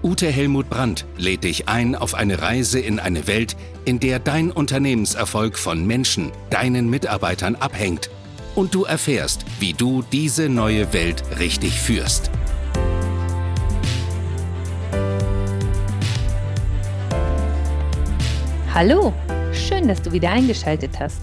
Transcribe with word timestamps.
Ute 0.00 0.28
Helmut 0.28 0.70
Brandt, 0.70 1.06
lädt 1.16 1.42
dich 1.42 1.68
ein 1.68 1.96
auf 1.96 2.14
eine 2.14 2.40
Reise 2.40 2.78
in 2.78 3.00
eine 3.00 3.26
Welt, 3.26 3.56
in 3.84 3.98
der 3.98 4.20
dein 4.20 4.52
Unternehmenserfolg 4.52 5.58
von 5.58 5.84
Menschen, 5.84 6.30
deinen 6.50 6.88
Mitarbeitern 6.88 7.56
abhängt 7.56 8.08
und 8.54 8.76
du 8.76 8.84
erfährst, 8.84 9.44
wie 9.58 9.72
du 9.72 10.02
diese 10.12 10.48
neue 10.48 10.92
Welt 10.92 11.24
richtig 11.40 11.72
führst. 11.72 12.30
Hallo, 18.72 19.12
schön, 19.52 19.88
dass 19.88 20.00
du 20.00 20.12
wieder 20.12 20.30
eingeschaltet 20.30 21.00
hast. 21.00 21.22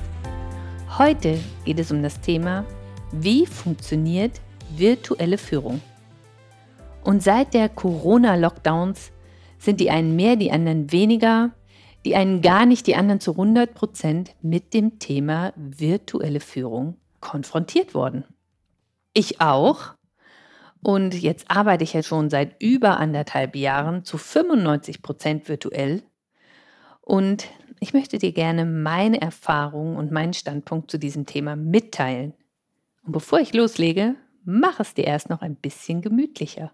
Heute 0.98 1.40
geht 1.64 1.80
es 1.80 1.92
um 1.92 2.04
das 2.04 2.20
Thema, 2.20 2.66
wie 3.14 3.46
funktioniert 3.46 4.42
virtuelle 4.76 5.38
Führung? 5.38 5.80
Und 7.06 7.22
seit 7.22 7.54
der 7.54 7.70
Corona-Lockdowns 7.70 9.12
sind 9.60 9.80
die 9.80 9.92
einen 9.92 10.16
mehr, 10.16 10.36
die 10.36 10.52
anderen 10.52 10.92
weniger, 10.92 11.52
die 12.04 12.16
einen 12.16 12.42
gar 12.42 12.66
nicht, 12.66 12.88
die 12.88 12.96
anderen 12.96 13.20
zu 13.20 13.32
100 13.32 13.76
Prozent 13.76 14.36
mit 14.42 14.74
dem 14.74 14.98
Thema 14.98 15.54
virtuelle 15.56 16.40
Führung 16.40 16.98
konfrontiert 17.20 17.94
worden. 17.94 18.26
Ich 19.14 19.40
auch. 19.40 19.94
Und 20.82 21.14
jetzt 21.14 21.50
arbeite 21.50 21.84
ich 21.84 21.94
ja 21.94 22.02
schon 22.02 22.32
seit 22.32 22.60
über 22.60 23.00
anderthalb 23.00 23.56
Jahren 23.56 24.04
zu 24.04 24.18
95 24.18 25.04
Prozent 25.04 25.48
virtuell 25.48 26.02
und 27.02 27.48
ich 27.80 27.94
möchte 27.94 28.18
dir 28.18 28.32
gerne 28.32 28.66
meine 28.66 29.22
Erfahrungen 29.22 29.96
und 29.96 30.12
meinen 30.12 30.34
Standpunkt 30.34 30.90
zu 30.90 30.98
diesem 30.98 31.28
Thema 31.28 31.56
mitteilen. 31.56 32.34
Und 33.04 33.12
bevor 33.12 33.40
ich 33.40 33.54
loslege, 33.54 34.16
mach 34.44 34.80
es 34.80 34.96
dir 34.96 35.06
erst 35.06 35.30
noch 35.30 35.42
ein 35.42 35.56
bisschen 35.56 36.02
gemütlicher. 36.02 36.72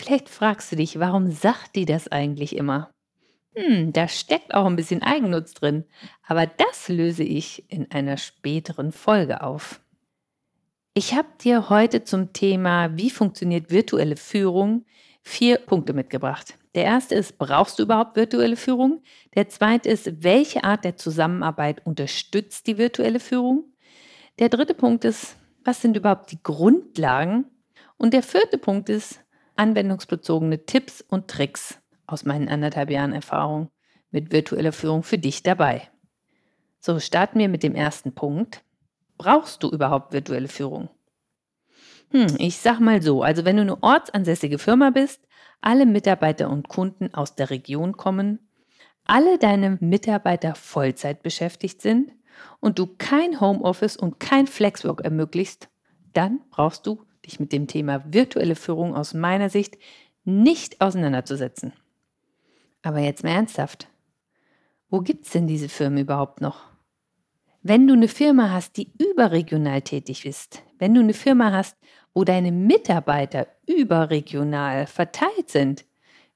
Vielleicht 0.00 0.30
fragst 0.30 0.72
du 0.72 0.76
dich, 0.76 0.98
warum 0.98 1.30
sagt 1.30 1.76
die 1.76 1.84
das 1.84 2.08
eigentlich 2.08 2.56
immer? 2.56 2.90
Hm, 3.54 3.92
da 3.92 4.08
steckt 4.08 4.54
auch 4.54 4.64
ein 4.64 4.76
bisschen 4.76 5.02
Eigennutz 5.02 5.52
drin, 5.52 5.84
aber 6.26 6.46
das 6.46 6.88
löse 6.88 7.22
ich 7.22 7.70
in 7.70 7.90
einer 7.90 8.16
späteren 8.16 8.92
Folge 8.92 9.42
auf. 9.42 9.82
Ich 10.94 11.14
habe 11.14 11.28
dir 11.42 11.68
heute 11.68 12.02
zum 12.02 12.32
Thema, 12.32 12.96
wie 12.96 13.10
funktioniert 13.10 13.70
virtuelle 13.70 14.16
Führung, 14.16 14.86
vier 15.20 15.58
Punkte 15.58 15.92
mitgebracht. 15.92 16.54
Der 16.74 16.84
erste 16.84 17.14
ist, 17.14 17.36
brauchst 17.36 17.78
du 17.78 17.82
überhaupt 17.82 18.16
virtuelle 18.16 18.56
Führung? 18.56 19.02
Der 19.34 19.50
zweite 19.50 19.90
ist, 19.90 20.24
welche 20.24 20.64
Art 20.64 20.82
der 20.82 20.96
Zusammenarbeit 20.96 21.84
unterstützt 21.84 22.66
die 22.66 22.78
virtuelle 22.78 23.20
Führung? 23.20 23.64
Der 24.38 24.48
dritte 24.48 24.72
Punkt 24.72 25.04
ist, 25.04 25.36
was 25.62 25.82
sind 25.82 25.94
überhaupt 25.94 26.32
die 26.32 26.42
Grundlagen? 26.42 27.44
Und 27.98 28.14
der 28.14 28.22
vierte 28.22 28.56
Punkt 28.56 28.88
ist, 28.88 29.20
anwendungsbezogene 29.60 30.64
Tipps 30.64 31.02
und 31.02 31.28
Tricks 31.28 31.78
aus 32.06 32.24
meinen 32.24 32.48
anderthalb 32.48 32.90
Jahren 32.90 33.12
Erfahrung 33.12 33.70
mit 34.10 34.32
virtueller 34.32 34.72
Führung 34.72 35.02
für 35.02 35.18
dich 35.18 35.42
dabei. 35.42 35.88
So, 36.80 36.98
starten 36.98 37.38
wir 37.38 37.50
mit 37.50 37.62
dem 37.62 37.74
ersten 37.74 38.14
Punkt. 38.14 38.64
Brauchst 39.18 39.62
du 39.62 39.68
überhaupt 39.68 40.14
virtuelle 40.14 40.48
Führung? 40.48 40.88
Hm, 42.10 42.36
ich 42.38 42.56
sag 42.56 42.80
mal 42.80 43.02
so, 43.02 43.22
also 43.22 43.44
wenn 43.44 43.56
du 43.56 43.62
eine 43.62 43.82
ortsansässige 43.82 44.58
Firma 44.58 44.88
bist, 44.88 45.20
alle 45.60 45.84
Mitarbeiter 45.84 46.48
und 46.48 46.68
Kunden 46.68 47.12
aus 47.12 47.36
der 47.36 47.50
Region 47.50 47.98
kommen, 47.98 48.38
alle 49.04 49.38
deine 49.38 49.76
Mitarbeiter 49.80 50.54
Vollzeit 50.54 51.22
beschäftigt 51.22 51.82
sind 51.82 52.12
und 52.60 52.78
du 52.78 52.86
kein 52.96 53.40
Homeoffice 53.40 53.98
und 53.98 54.20
kein 54.20 54.46
Flexwork 54.46 55.02
ermöglichst, 55.02 55.68
dann 56.14 56.40
brauchst 56.50 56.86
du 56.86 57.04
dich 57.26 57.40
mit 57.40 57.52
dem 57.52 57.66
Thema 57.66 58.02
virtuelle 58.12 58.56
Führung 58.56 58.94
aus 58.94 59.14
meiner 59.14 59.50
Sicht 59.50 59.78
nicht 60.24 60.80
auseinanderzusetzen. 60.80 61.72
Aber 62.82 63.00
jetzt 63.00 63.24
mal 63.24 63.30
ernsthaft. 63.30 63.88
Wo 64.88 65.00
gibt 65.00 65.26
es 65.26 65.32
denn 65.32 65.46
diese 65.46 65.68
Firmen 65.68 65.98
überhaupt 65.98 66.40
noch? 66.40 66.70
Wenn 67.62 67.86
du 67.86 67.92
eine 67.92 68.08
Firma 68.08 68.50
hast, 68.50 68.76
die 68.76 68.92
überregional 68.98 69.82
tätig 69.82 70.24
ist, 70.24 70.62
wenn 70.78 70.94
du 70.94 71.00
eine 71.00 71.14
Firma 71.14 71.52
hast, 71.52 71.76
wo 72.14 72.24
deine 72.24 72.52
Mitarbeiter 72.52 73.46
überregional 73.66 74.86
verteilt 74.86 75.48
sind, 75.48 75.84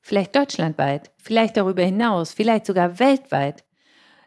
vielleicht 0.01 0.37
deutschlandweit, 0.37 1.11
vielleicht 1.17 1.57
darüber 1.57 1.83
hinaus, 1.83 2.33
vielleicht 2.33 2.67
sogar 2.67 2.99
weltweit, 2.99 3.65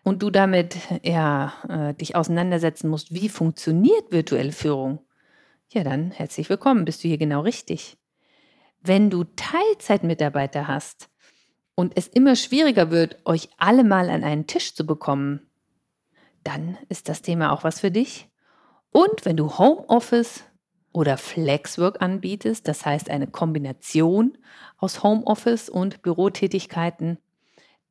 und 0.08 0.24
du 0.24 0.30
damit 0.30 0.78
ja, 1.04 1.52
äh, 1.68 1.94
dich 1.94 2.16
auseinandersetzen 2.16 2.90
musst, 2.90 3.14
wie 3.14 3.28
funktioniert 3.28 4.10
virtuelle 4.10 4.54
Führung, 4.54 5.00
ja 5.74 5.84
dann 5.84 6.12
herzlich 6.12 6.50
willkommen, 6.50 6.86
bist 6.86 7.04
du 7.04 7.08
hier 7.08 7.18
genau 7.18 7.42
richtig. 7.42 7.98
Wenn 8.82 9.10
du 9.10 9.24
Teilzeitmitarbeiter 9.24 10.68
hast 10.68 11.10
und 11.76 11.98
es 11.98 12.08
immer 12.08 12.36
schwieriger 12.36 12.90
wird, 12.90 13.18
euch 13.26 13.50
alle 13.58 13.84
mal 13.84 14.10
an 14.10 14.24
einen 14.24 14.48
Tisch 14.48 14.76
zu 14.76 14.86
bekommen, 14.86 15.50
dann 16.44 16.78
ist 16.90 17.10
das 17.10 17.22
Thema 17.22 17.52
auch 17.52 17.64
was 17.64 17.82
für 17.82 17.92
dich. 17.92 18.30
Und 18.92 19.26
wenn 19.26 19.36
du 19.36 19.58
Homeoffice 19.58 20.44
oder 20.94 21.18
Flexwork 21.18 22.02
anbietest, 22.02 22.68
das 22.68 22.86
heißt 22.86 23.10
eine 23.10 23.28
Kombination 23.28 24.38
aus 24.78 25.04
Homeoffice 25.04 25.70
und 25.70 26.02
Bürotätigkeiten, 26.02 27.18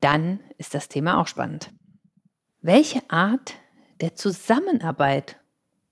dann 0.00 0.40
ist 0.56 0.74
das 0.74 0.88
Thema 0.88 1.20
auch 1.20 1.26
spannend. 1.26 1.72
Welche 2.62 3.02
Art 3.10 3.54
der 4.00 4.14
Zusammenarbeit 4.14 5.38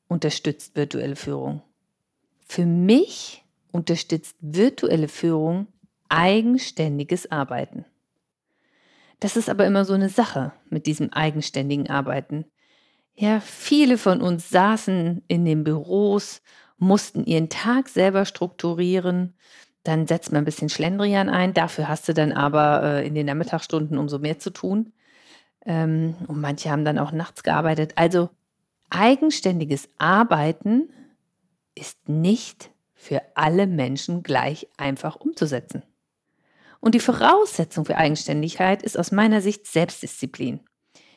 unterstützt 0.09 0.77
virtuelle 0.77 1.17
Führung? 1.17 1.63
Für 2.45 2.67
mich 2.67 3.45
unterstützt 3.73 4.37
virtuelle 4.41 5.09
Führung 5.09 5.67
eigenständiges 6.09 7.31
Arbeiten. 7.31 7.85
Das 9.21 9.37
ist 9.37 9.49
aber 9.49 9.67
immer 9.67 9.85
so 9.85 9.95
eine 9.95 10.09
Sache 10.11 10.53
mit 10.69 10.87
diesem 10.87 11.13
eigenständigen 11.13 11.89
Arbeiten. 11.89 12.45
Ja, 13.15 13.41
viele 13.41 13.97
von 13.97 14.21
uns 14.21 14.51
saßen 14.51 15.23
in 15.29 15.45
den 15.45 15.65
Büros, 15.65 16.43
mussten 16.79 17.25
ihren 17.25 17.49
Tag 17.49 17.89
selber 17.89 18.25
strukturieren. 18.25 19.35
Dann 19.83 20.07
setzt 20.07 20.33
man 20.33 20.43
ein 20.43 20.45
bisschen 20.45 20.69
Schlendrian 20.69 21.29
ein. 21.29 21.55
Dafür 21.55 21.89
hast 21.89 22.09
du 22.09 22.15
dann 22.15 22.33
aber 22.33 22.83
äh, 22.83 23.07
in 23.07 23.15
den 23.15 23.27
Nachmittagsstunden 23.27 23.99
umso 23.99 24.19
mehr 24.19 24.39
zu 24.39 24.51
tun. 24.51 24.93
Ähm, 25.65 26.17
und 26.27 26.41
manche 26.41 26.71
haben 26.71 26.85
dann 26.85 26.99
auch 26.99 27.13
nachts 27.13 27.43
gearbeitet. 27.43 27.93
Also 27.97 28.31
eigenständiges 28.91 29.89
Arbeiten 29.99 30.89
ist 31.75 32.09
nicht 32.09 32.71
für 32.95 33.23
alle 33.35 33.67
Menschen 33.67 34.23
gleich 34.23 34.69
einfach 34.77 35.17
umzusetzen. 35.17 35.83
Und 36.81 36.95
die 36.95 37.01
Voraussetzung 37.01 37.85
für 37.85 37.97
Eigenständigkeit 37.97 38.83
ist 38.83 38.99
aus 38.99 39.11
meiner 39.11 39.41
Sicht 39.41 39.67
Selbstdisziplin. 39.67 40.61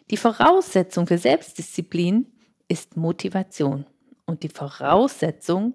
Die 0.09 0.17
Voraussetzung 0.17 1.07
für 1.07 1.17
Selbstdisziplin 1.17 2.31
ist 2.67 2.95
Motivation. 2.95 3.85
Und 4.25 4.43
die 4.43 4.49
Voraussetzung 4.49 5.73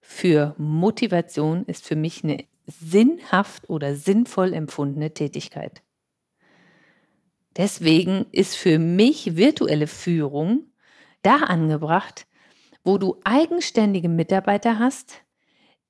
für 0.00 0.54
Motivation 0.58 1.64
ist 1.64 1.86
für 1.86 1.96
mich 1.96 2.24
eine 2.24 2.44
sinnhaft 2.66 3.68
oder 3.68 3.96
sinnvoll 3.96 4.54
empfundene 4.54 5.12
Tätigkeit. 5.12 5.82
Deswegen 7.56 8.26
ist 8.32 8.56
für 8.56 8.78
mich 8.78 9.36
virtuelle 9.36 9.86
Führung 9.86 10.72
da 11.22 11.36
angebracht, 11.36 12.26
wo 12.84 12.98
du 12.98 13.20
eigenständige 13.24 14.08
Mitarbeiter 14.08 14.78
hast, 14.78 15.22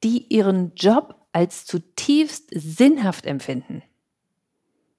die 0.02 0.26
ihren 0.28 0.72
Job 0.75 1.14
als 1.32 1.66
zutiefst 1.66 2.48
sinnhaft 2.52 3.26
empfinden. 3.26 3.82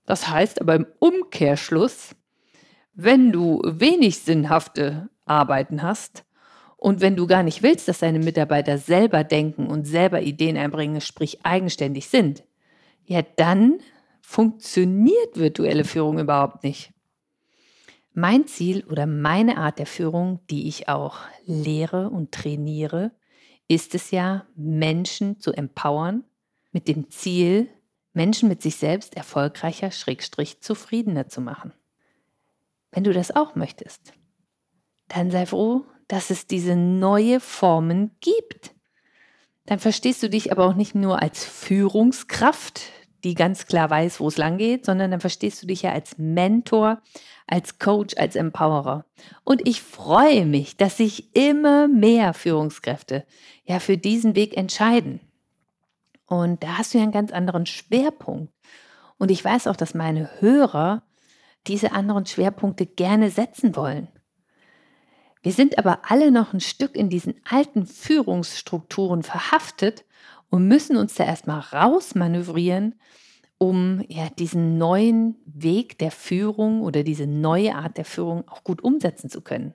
Das 0.05 0.29
heißt 0.29 0.61
aber 0.61 0.75
im 0.75 0.87
Umkehrschluss, 0.99 2.15
wenn 2.93 3.31
du 3.31 3.61
wenig 3.63 4.19
sinnhafte 4.19 5.09
Arbeiten 5.25 5.81
hast 5.83 6.25
und 6.77 6.99
wenn 7.01 7.15
du 7.15 7.27
gar 7.27 7.43
nicht 7.43 7.63
willst, 7.63 7.87
dass 7.87 7.99
deine 7.99 8.19
Mitarbeiter 8.19 8.77
selber 8.77 9.23
denken 9.23 9.67
und 9.67 9.85
selber 9.85 10.21
Ideen 10.21 10.57
einbringen, 10.57 11.01
sprich 11.01 11.45
eigenständig 11.45 12.07
sind, 12.07 12.43
ja 13.05 13.21
dann 13.21 13.79
funktioniert 14.21 15.35
virtuelle 15.35 15.83
Führung 15.83 16.19
überhaupt 16.19 16.63
nicht. 16.63 16.91
Mein 18.13 18.45
Ziel 18.45 18.83
oder 18.85 19.05
meine 19.05 19.57
Art 19.57 19.79
der 19.79 19.85
Führung, 19.85 20.39
die 20.49 20.67
ich 20.67 20.89
auch 20.89 21.19
lehre 21.45 22.09
und 22.09 22.33
trainiere, 22.33 23.11
ist 23.67 23.95
es 23.95 24.11
ja, 24.11 24.45
Menschen 24.55 25.39
zu 25.39 25.53
empowern 25.53 26.25
mit 26.71 26.89
dem 26.89 27.09
Ziel, 27.09 27.69
Menschen 28.13 28.49
mit 28.49 28.61
sich 28.61 28.75
selbst 28.75 29.15
erfolgreicher, 29.15 29.91
schrägstrich 29.91 30.59
zufriedener 30.61 31.29
zu 31.29 31.39
machen. 31.39 31.73
Wenn 32.91 33.05
du 33.05 33.13
das 33.13 33.33
auch 33.33 33.55
möchtest, 33.55 34.13
dann 35.07 35.31
sei 35.31 35.45
froh, 35.45 35.85
dass 36.09 36.29
es 36.29 36.47
diese 36.47 36.75
neue 36.75 37.39
Formen 37.39 38.11
gibt. 38.19 38.75
Dann 39.65 39.79
verstehst 39.79 40.21
du 40.21 40.29
dich 40.29 40.51
aber 40.51 40.65
auch 40.65 40.75
nicht 40.75 40.95
nur 40.95 41.21
als 41.21 41.45
Führungskraft, 41.45 42.81
die 43.23 43.35
ganz 43.35 43.67
klar 43.67 43.89
weiß, 43.89 44.19
wo 44.19 44.27
es 44.27 44.37
lang 44.37 44.57
geht, 44.57 44.85
sondern 44.85 45.11
dann 45.11 45.19
verstehst 45.19 45.61
du 45.61 45.67
dich 45.67 45.83
ja 45.83 45.91
als 45.91 46.17
Mentor, 46.17 47.01
als 47.47 47.79
Coach, 47.79 48.15
als 48.17 48.35
Empowerer. 48.35 49.05
Und 49.43 49.67
ich 49.67 49.81
freue 49.81 50.45
mich, 50.45 50.77
dass 50.77 50.97
sich 50.97 51.35
immer 51.35 51.87
mehr 51.87 52.33
Führungskräfte 52.33 53.25
ja 53.65 53.79
für 53.79 53.97
diesen 53.97 54.35
Weg 54.35 54.57
entscheiden. 54.57 55.19
Und 56.25 56.63
da 56.63 56.77
hast 56.77 56.93
du 56.93 56.97
ja 56.97 57.03
einen 57.03 57.11
ganz 57.11 57.31
anderen 57.31 57.65
Schwerpunkt. 57.65 58.53
Und 59.17 59.31
ich 59.31 59.43
weiß 59.43 59.67
auch, 59.67 59.75
dass 59.75 59.93
meine 59.93 60.29
Hörer 60.39 61.03
diese 61.67 61.91
anderen 61.91 62.25
Schwerpunkte 62.25 62.85
gerne 62.85 63.29
setzen 63.29 63.75
wollen. 63.75 64.07
Wir 65.43 65.51
sind 65.51 65.77
aber 65.77 66.01
alle 66.09 66.31
noch 66.31 66.53
ein 66.53 66.59
Stück 66.59 66.95
in 66.95 67.09
diesen 67.09 67.35
alten 67.49 67.85
Führungsstrukturen 67.85 69.23
verhaftet 69.23 70.05
und 70.51 70.67
müssen 70.67 70.97
uns 70.97 71.15
da 71.15 71.23
erstmal 71.25 71.61
rausmanövrieren, 71.61 72.99
um 73.57 74.03
ja 74.07 74.29
diesen 74.37 74.77
neuen 74.77 75.37
Weg 75.45 75.97
der 75.97 76.11
Führung 76.11 76.81
oder 76.81 77.03
diese 77.03 77.25
neue 77.25 77.73
Art 77.73 77.97
der 77.97 78.05
Führung 78.05 78.47
auch 78.47 78.63
gut 78.63 78.83
umsetzen 78.83 79.29
zu 79.29 79.41
können. 79.41 79.73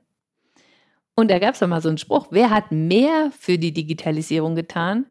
Und 1.16 1.30
da 1.30 1.38
gab 1.38 1.54
es 1.54 1.60
doch 1.60 1.66
mal 1.66 1.80
so 1.80 1.88
einen 1.88 1.98
Spruch, 1.98 2.28
wer 2.30 2.50
hat 2.50 2.70
mehr 2.70 3.32
für 3.36 3.58
die 3.58 3.72
Digitalisierung 3.72 4.54
getan? 4.54 5.06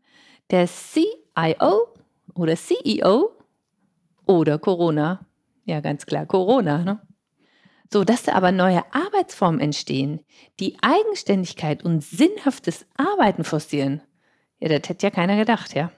Der 0.51 0.67
CIO 0.67 1.87
oder 2.35 2.55
CEO 2.55 3.31
oder 4.27 4.59
Corona? 4.59 5.25
Ja, 5.65 5.79
ganz 5.79 6.05
klar, 6.05 6.27
Corona. 6.27 6.83
Ne? 6.83 7.01
So, 7.91 8.03
dass 8.03 8.23
da 8.23 8.33
aber 8.33 8.51
neue 8.51 8.83
Arbeitsformen 8.93 9.59
entstehen, 9.59 10.19
die 10.59 10.77
Eigenständigkeit 10.81 11.83
und 11.83 12.03
sinnhaftes 12.03 12.85
Arbeiten 12.97 13.43
forcieren, 13.43 14.01
ja, 14.59 14.69
das 14.69 14.89
hätte 14.89 15.07
ja 15.07 15.11
keiner 15.11 15.35
gedacht, 15.35 15.75
ja. 15.75 15.91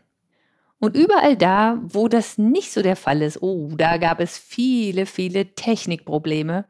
Und 0.79 0.95
überall 0.95 1.35
da, 1.35 1.79
wo 1.81 2.07
das 2.07 2.37
nicht 2.37 2.71
so 2.71 2.81
der 2.81 2.95
Fall 2.95 3.21
ist, 3.21 3.41
oh, 3.41 3.71
da 3.75 3.97
gab 3.97 4.19
es 4.19 4.37
viele, 4.37 5.05
viele 5.05 5.55
Technikprobleme, 5.55 6.65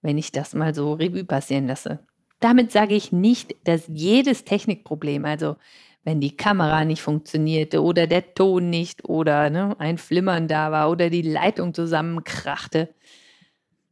wenn 0.00 0.16
ich 0.16 0.32
das 0.32 0.54
mal 0.54 0.74
so 0.74 0.94
Revue 0.94 1.24
passieren 1.24 1.66
lasse. 1.66 2.00
Damit 2.40 2.72
sage 2.72 2.94
ich 2.94 3.12
nicht, 3.12 3.54
dass 3.64 3.84
jedes 3.88 4.44
Technikproblem, 4.44 5.24
also 5.24 5.56
wenn 6.02 6.20
die 6.20 6.36
Kamera 6.36 6.84
nicht 6.84 7.02
funktionierte 7.02 7.82
oder 7.82 8.06
der 8.06 8.34
Ton 8.34 8.70
nicht 8.70 9.04
oder 9.04 9.50
ne, 9.50 9.76
ein 9.78 9.98
Flimmern 9.98 10.48
da 10.48 10.72
war 10.72 10.90
oder 10.90 11.10
die 11.10 11.22
Leitung 11.22 11.74
zusammenkrachte, 11.74 12.92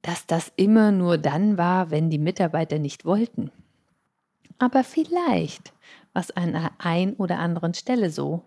dass 0.02 0.26
das 0.26 0.50
immer 0.56 0.90
nur 0.90 1.18
dann 1.18 1.58
war, 1.58 1.90
wenn 1.90 2.10
die 2.10 2.18
Mitarbeiter 2.18 2.78
nicht 2.78 3.04
wollten. 3.04 3.52
Aber 4.58 4.82
vielleicht 4.82 5.72
was 6.12 6.30
an 6.30 6.54
einer 6.54 6.72
ein 6.78 7.14
oder 7.14 7.38
anderen 7.38 7.74
Stelle 7.74 8.10
so. 8.10 8.44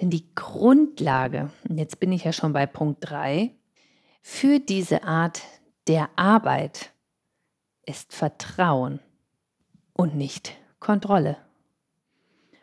Denn 0.00 0.10
die 0.10 0.32
Grundlage, 0.34 1.50
und 1.68 1.78
jetzt 1.78 1.98
bin 1.98 2.12
ich 2.12 2.24
ja 2.24 2.32
schon 2.32 2.52
bei 2.52 2.66
Punkt 2.66 2.98
3, 3.00 3.54
für 4.22 4.60
diese 4.60 5.04
Art 5.04 5.42
der 5.88 6.10
Arbeit 6.16 6.92
ist 7.86 8.12
Vertrauen 8.12 9.00
und 9.94 10.14
nicht 10.14 10.54
Kontrolle. 10.78 11.38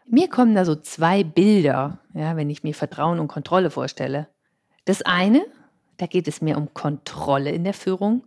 Mir 0.07 0.29
kommen 0.29 0.53
da 0.53 0.63
so 0.63 0.75
zwei 0.75 1.23
Bilder, 1.23 1.99
ja, 2.13 2.37
wenn 2.37 2.49
ich 2.49 2.63
mir 2.63 2.75
Vertrauen 2.75 3.19
und 3.19 3.27
Kontrolle 3.27 3.71
vorstelle. 3.71 4.27
Das 4.85 5.01
eine, 5.01 5.45
da 5.97 6.05
geht 6.05 6.27
es 6.27 6.41
mir 6.41 6.57
um 6.57 6.73
Kontrolle 6.73 7.51
in 7.51 7.63
der 7.63 7.73
Führung. 7.73 8.23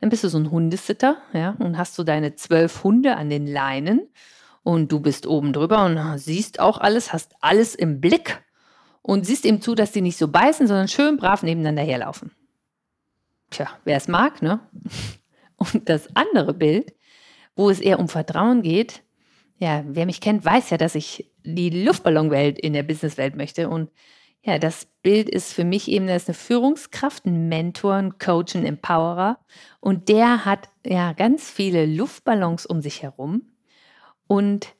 Dann 0.00 0.10
bist 0.10 0.24
du 0.24 0.28
so 0.28 0.38
ein 0.38 0.50
Hundesitter, 0.50 1.16
ja, 1.32 1.56
und 1.58 1.78
hast 1.78 1.98
du 1.98 2.04
deine 2.04 2.34
zwölf 2.34 2.84
Hunde 2.84 3.16
an 3.16 3.30
den 3.30 3.46
Leinen 3.46 4.08
und 4.62 4.92
du 4.92 5.00
bist 5.00 5.26
oben 5.26 5.52
drüber 5.52 5.84
und 5.84 6.18
siehst 6.18 6.60
auch 6.60 6.78
alles, 6.78 7.12
hast 7.12 7.34
alles 7.40 7.74
im 7.74 8.00
Blick 8.00 8.42
und 9.02 9.26
siehst 9.26 9.44
ihm 9.44 9.60
zu, 9.60 9.74
dass 9.74 9.92
die 9.92 10.00
nicht 10.00 10.16
so 10.16 10.28
beißen, 10.28 10.66
sondern 10.66 10.88
schön 10.88 11.16
brav 11.16 11.42
nebeneinander 11.42 11.82
herlaufen. 11.82 12.30
Tja, 13.50 13.68
wer 13.84 13.96
es 13.96 14.08
mag, 14.08 14.40
ne? 14.42 14.60
Und 15.56 15.88
das 15.88 16.08
andere 16.16 16.54
Bild, 16.54 16.92
wo 17.54 17.70
es 17.70 17.78
eher 17.78 18.00
um 18.00 18.08
Vertrauen 18.08 18.62
geht, 18.62 19.04
ja, 19.58 19.84
wer 19.86 20.06
mich 20.06 20.20
kennt, 20.20 20.44
weiß 20.44 20.70
ja, 20.70 20.76
dass 20.76 20.96
ich 20.96 21.30
die 21.44 21.70
Luftballonwelt 21.84 22.58
in 22.58 22.72
der 22.72 22.82
Businesswelt 22.82 23.36
möchte. 23.36 23.68
Und 23.68 23.90
ja, 24.42 24.58
das 24.58 24.88
Bild 25.02 25.28
ist 25.28 25.52
für 25.52 25.62
mich 25.62 25.88
eben, 25.88 26.08
das 26.08 26.22
ist 26.22 26.30
eine 26.30 26.34
Führungskraft, 26.34 27.26
ein 27.26 27.48
Mentor, 27.48 27.94
ein 27.94 28.18
Coach, 28.18 28.56
ein 28.56 28.66
Empowerer. 28.66 29.38
Und 29.78 30.08
der 30.08 30.44
hat 30.44 30.68
ja 30.84 31.12
ganz 31.12 31.48
viele 31.48 31.86
Luftballons 31.86 32.66
um 32.66 32.82
sich 32.82 33.02
herum 33.02 33.51
und 34.32 34.74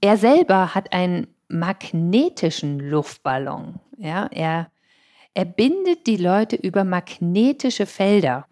er 0.00 0.16
selber 0.16 0.74
hat 0.74 0.92
einen 0.92 1.28
magnetischen 1.46 2.80
Luftballon. 2.80 3.78
Ja, 3.98 4.26
er, 4.32 4.72
er 5.32 5.44
bindet 5.44 6.08
die 6.08 6.16
Leute 6.16 6.56
über 6.56 6.82
magnetische 6.82 7.86
Felder. 7.86 8.48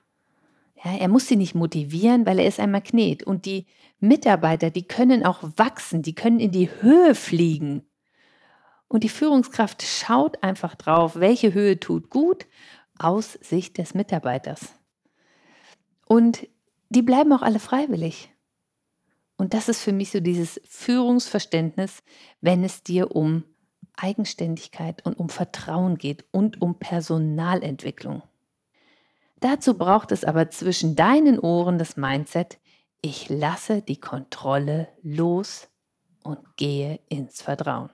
Ja, 0.84 0.92
er 0.96 1.08
muss 1.08 1.26
sie 1.26 1.34
nicht 1.34 1.56
motivieren, 1.56 2.24
weil 2.24 2.38
er 2.38 2.46
ist 2.46 2.60
ein 2.60 2.70
Magnet. 2.70 3.24
Und 3.24 3.46
die 3.46 3.66
Mitarbeiter, 3.98 4.70
die 4.70 4.86
können 4.86 5.26
auch 5.26 5.42
wachsen, 5.56 6.02
die 6.02 6.14
können 6.14 6.38
in 6.38 6.52
die 6.52 6.70
Höhe 6.70 7.16
fliegen. 7.16 7.82
Und 8.86 9.02
die 9.02 9.08
Führungskraft 9.08 9.82
schaut 9.82 10.40
einfach 10.44 10.76
drauf, 10.76 11.16
welche 11.16 11.52
Höhe 11.52 11.80
tut 11.80 12.10
gut 12.10 12.46
aus 12.96 13.32
Sicht 13.32 13.76
des 13.78 13.94
Mitarbeiters. 13.94 14.72
Und 16.06 16.46
die 16.90 17.02
bleiben 17.02 17.32
auch 17.32 17.42
alle 17.42 17.58
freiwillig. 17.58 18.30
Und 19.36 19.54
das 19.54 19.68
ist 19.68 19.80
für 19.80 19.92
mich 19.92 20.10
so 20.10 20.20
dieses 20.20 20.60
Führungsverständnis, 20.64 22.02
wenn 22.40 22.62
es 22.64 22.82
dir 22.82 23.14
um 23.14 23.44
Eigenständigkeit 23.96 25.04
und 25.04 25.18
um 25.18 25.28
Vertrauen 25.28 25.98
geht 25.98 26.24
und 26.30 26.60
um 26.62 26.78
Personalentwicklung. 26.78 28.22
Dazu 29.40 29.76
braucht 29.76 30.12
es 30.12 30.24
aber 30.24 30.50
zwischen 30.50 30.96
deinen 30.96 31.38
Ohren 31.38 31.78
das 31.78 31.96
Mindset, 31.96 32.58
ich 33.02 33.28
lasse 33.28 33.82
die 33.82 34.00
Kontrolle 34.00 34.88
los 35.02 35.68
und 36.22 36.38
gehe 36.56 37.00
ins 37.10 37.42
Vertrauen. 37.42 37.90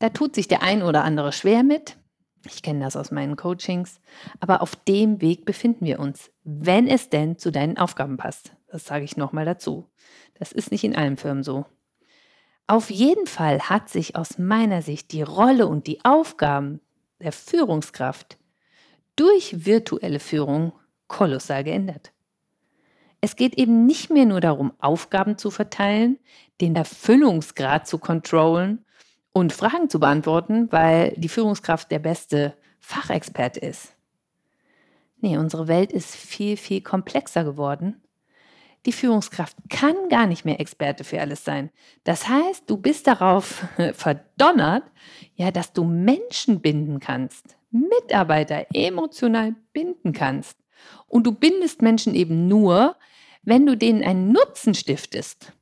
Da 0.00 0.08
tut 0.08 0.34
sich 0.34 0.48
der 0.48 0.62
ein 0.62 0.82
oder 0.82 1.04
andere 1.04 1.30
schwer 1.30 1.62
mit. 1.62 1.96
Ich 2.44 2.62
kenne 2.62 2.80
das 2.84 2.96
aus 2.96 3.12
meinen 3.12 3.36
Coachings. 3.36 4.00
Aber 4.40 4.62
auf 4.62 4.74
dem 4.74 5.20
Weg 5.20 5.44
befinden 5.44 5.86
wir 5.86 6.00
uns, 6.00 6.32
wenn 6.42 6.88
es 6.88 7.08
denn 7.08 7.38
zu 7.38 7.52
deinen 7.52 7.78
Aufgaben 7.78 8.16
passt. 8.16 8.56
Das 8.72 8.86
sage 8.86 9.04
ich 9.04 9.18
nochmal 9.18 9.44
dazu. 9.44 9.86
Das 10.32 10.50
ist 10.50 10.72
nicht 10.72 10.82
in 10.82 10.96
allen 10.96 11.18
Firmen 11.18 11.42
so. 11.42 11.66
Auf 12.66 12.90
jeden 12.90 13.26
Fall 13.26 13.68
hat 13.68 13.90
sich 13.90 14.16
aus 14.16 14.38
meiner 14.38 14.80
Sicht 14.80 15.12
die 15.12 15.20
Rolle 15.20 15.66
und 15.66 15.86
die 15.86 16.02
Aufgaben 16.06 16.80
der 17.20 17.32
Führungskraft 17.32 18.38
durch 19.14 19.66
virtuelle 19.66 20.20
Führung 20.20 20.72
kolossal 21.06 21.64
geändert. 21.64 22.12
Es 23.20 23.36
geht 23.36 23.58
eben 23.58 23.84
nicht 23.84 24.08
mehr 24.08 24.24
nur 24.24 24.40
darum, 24.40 24.72
Aufgaben 24.78 25.36
zu 25.36 25.50
verteilen, 25.50 26.18
den 26.62 26.74
Erfüllungsgrad 26.74 27.86
zu 27.86 27.98
kontrollen 27.98 28.86
und 29.32 29.52
Fragen 29.52 29.90
zu 29.90 30.00
beantworten, 30.00 30.72
weil 30.72 31.12
die 31.18 31.28
Führungskraft 31.28 31.90
der 31.90 31.98
beste 31.98 32.56
Fachexperte 32.80 33.60
ist. 33.60 33.94
Nee, 35.20 35.36
unsere 35.36 35.68
Welt 35.68 35.92
ist 35.92 36.16
viel, 36.16 36.56
viel 36.56 36.80
komplexer 36.80 37.44
geworden 37.44 38.02
die 38.86 38.92
Führungskraft 38.92 39.56
kann 39.70 39.94
gar 40.08 40.26
nicht 40.26 40.44
mehr 40.44 40.60
Experte 40.60 41.04
für 41.04 41.20
alles 41.20 41.44
sein. 41.44 41.70
Das 42.04 42.28
heißt, 42.28 42.68
du 42.68 42.76
bist 42.76 43.06
darauf 43.06 43.64
verdonnert, 43.94 44.84
ja, 45.34 45.50
dass 45.50 45.72
du 45.72 45.84
Menschen 45.84 46.60
binden 46.60 46.98
kannst, 46.98 47.56
Mitarbeiter 47.70 48.66
emotional 48.74 49.54
binden 49.72 50.12
kannst. 50.12 50.58
Und 51.06 51.26
du 51.26 51.32
bindest 51.32 51.80
Menschen 51.80 52.14
eben 52.14 52.48
nur, 52.48 52.96
wenn 53.42 53.66
du 53.66 53.76
denen 53.76 54.02
einen 54.02 54.32
Nutzen 54.32 54.74
stiftest. 54.74 55.52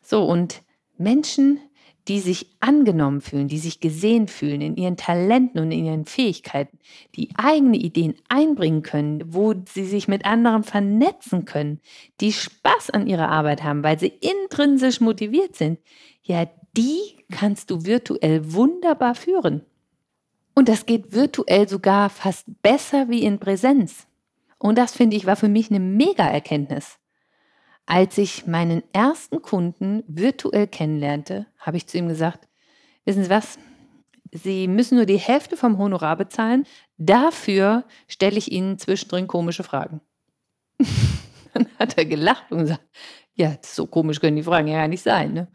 So, 0.00 0.24
und 0.24 0.62
Menschen 0.96 1.60
die 2.08 2.20
sich 2.20 2.48
angenommen 2.60 3.20
fühlen, 3.20 3.48
die 3.48 3.58
sich 3.58 3.80
gesehen 3.80 4.26
fühlen 4.26 4.60
in 4.60 4.76
ihren 4.76 4.96
Talenten 4.96 5.60
und 5.60 5.70
in 5.70 5.84
ihren 5.84 6.04
Fähigkeiten, 6.04 6.78
die 7.14 7.28
eigene 7.36 7.76
Ideen 7.76 8.14
einbringen 8.28 8.82
können, 8.82 9.22
wo 9.26 9.54
sie 9.72 9.84
sich 9.84 10.08
mit 10.08 10.24
anderen 10.24 10.64
vernetzen 10.64 11.44
können, 11.44 11.80
die 12.20 12.32
Spaß 12.32 12.90
an 12.90 13.06
ihrer 13.06 13.28
Arbeit 13.28 13.62
haben, 13.62 13.84
weil 13.84 13.98
sie 13.98 14.12
intrinsisch 14.20 15.00
motiviert 15.00 15.54
sind, 15.54 15.78
ja, 16.22 16.46
die 16.76 17.00
kannst 17.30 17.70
du 17.70 17.84
virtuell 17.84 18.52
wunderbar 18.52 19.14
führen. 19.14 19.62
Und 20.54 20.68
das 20.68 20.86
geht 20.86 21.12
virtuell 21.12 21.68
sogar 21.68 22.10
fast 22.10 22.46
besser 22.62 23.08
wie 23.08 23.22
in 23.22 23.38
Präsenz. 23.38 24.06
Und 24.58 24.76
das 24.78 24.92
finde 24.92 25.16
ich 25.16 25.26
war 25.26 25.36
für 25.36 25.48
mich 25.48 25.70
eine 25.70 25.80
Mega-Erkenntnis. 25.80 26.98
Als 27.86 28.16
ich 28.18 28.46
meinen 28.46 28.82
ersten 28.92 29.42
Kunden 29.42 30.04
virtuell 30.06 30.66
kennenlernte, 30.66 31.46
habe 31.58 31.76
ich 31.76 31.86
zu 31.86 31.98
ihm 31.98 32.08
gesagt, 32.08 32.48
wissen 33.04 33.24
Sie 33.24 33.30
was? 33.30 33.58
Sie 34.32 34.66
müssen 34.66 34.96
nur 34.96 35.04
die 35.04 35.18
Hälfte 35.18 35.56
vom 35.56 35.78
Honorar 35.78 36.16
bezahlen. 36.16 36.64
Dafür 36.96 37.84
stelle 38.08 38.38
ich 38.38 38.50
Ihnen 38.50 38.78
zwischendrin 38.78 39.26
komische 39.26 39.62
Fragen. 39.62 40.00
Dann 41.54 41.68
hat 41.78 41.98
er 41.98 42.06
gelacht 42.06 42.50
und 42.50 42.60
gesagt, 42.60 42.88
ja, 43.34 43.56
so 43.62 43.86
komisch 43.86 44.20
können 44.20 44.36
die 44.36 44.42
Fragen 44.42 44.68
ja 44.68 44.78
gar 44.78 44.88
nicht 44.88 45.02
sein. 45.02 45.34
Ne? 45.34 45.48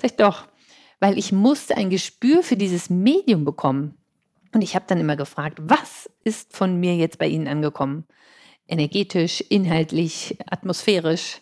Sag 0.00 0.12
ich 0.12 0.16
doch, 0.16 0.46
weil 1.00 1.18
ich 1.18 1.32
musste 1.32 1.76
ein 1.76 1.90
Gespür 1.90 2.42
für 2.42 2.56
dieses 2.56 2.88
Medium 2.88 3.44
bekommen. 3.44 3.98
Und 4.54 4.62
ich 4.62 4.74
habe 4.74 4.84
dann 4.86 5.00
immer 5.00 5.16
gefragt, 5.16 5.58
was 5.60 6.10
ist 6.24 6.56
von 6.56 6.78
mir 6.78 6.96
jetzt 6.96 7.18
bei 7.18 7.26
Ihnen 7.26 7.48
angekommen? 7.48 8.06
Energetisch, 8.66 9.40
inhaltlich, 9.40 10.38
atmosphärisch. 10.46 11.40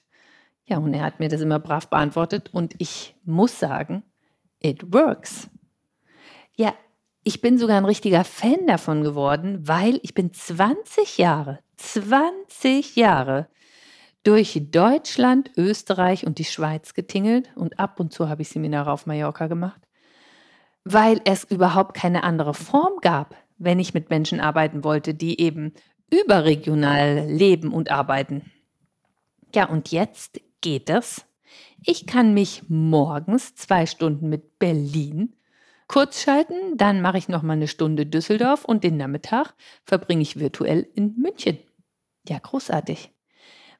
Ja, 0.70 0.78
und 0.78 0.94
er 0.94 1.02
hat 1.02 1.18
mir 1.18 1.28
das 1.28 1.40
immer 1.40 1.58
brav 1.58 1.90
beantwortet 1.90 2.50
und 2.52 2.74
ich 2.78 3.16
muss 3.24 3.58
sagen, 3.58 4.04
it 4.60 4.94
works. 4.94 5.50
Ja, 6.54 6.72
ich 7.24 7.40
bin 7.40 7.58
sogar 7.58 7.76
ein 7.76 7.84
richtiger 7.84 8.22
Fan 8.22 8.68
davon 8.68 9.02
geworden, 9.02 9.66
weil 9.66 9.98
ich 10.04 10.14
bin 10.14 10.32
20 10.32 11.18
Jahre, 11.18 11.58
20 11.76 12.94
Jahre 12.94 13.48
durch 14.22 14.62
Deutschland, 14.70 15.50
Österreich 15.56 16.24
und 16.24 16.38
die 16.38 16.44
Schweiz 16.44 16.94
getingelt 16.94 17.50
und 17.56 17.80
ab 17.80 17.98
und 17.98 18.12
zu 18.12 18.28
habe 18.28 18.42
ich 18.42 18.48
Seminare 18.50 18.92
auf 18.92 19.06
Mallorca 19.06 19.48
gemacht, 19.48 19.80
weil 20.84 21.20
es 21.24 21.42
überhaupt 21.42 21.94
keine 21.96 22.22
andere 22.22 22.54
Form 22.54 22.92
gab, 23.00 23.34
wenn 23.58 23.80
ich 23.80 23.92
mit 23.92 24.08
Menschen 24.08 24.38
arbeiten 24.38 24.84
wollte, 24.84 25.14
die 25.14 25.40
eben 25.40 25.72
überregional 26.10 27.26
leben 27.28 27.72
und 27.72 27.90
arbeiten. 27.90 28.52
Ja, 29.52 29.68
und 29.68 29.90
jetzt 29.90 30.40
geht 30.60 30.90
es. 30.90 31.24
Ich 31.82 32.06
kann 32.06 32.34
mich 32.34 32.62
morgens 32.68 33.54
zwei 33.54 33.86
Stunden 33.86 34.28
mit 34.28 34.58
Berlin 34.58 35.34
kurz 35.90 36.22
schalten, 36.22 36.76
dann 36.76 37.00
mache 37.00 37.18
ich 37.18 37.28
noch 37.28 37.42
mal 37.42 37.54
eine 37.54 37.66
Stunde 37.66 38.06
Düsseldorf 38.06 38.64
und 38.64 38.84
den 38.84 38.96
Nachmittag 38.96 39.54
verbringe 39.84 40.22
ich 40.22 40.38
virtuell 40.38 40.88
in 40.94 41.16
München. 41.16 41.58
Ja, 42.28 42.38
großartig. 42.38 43.10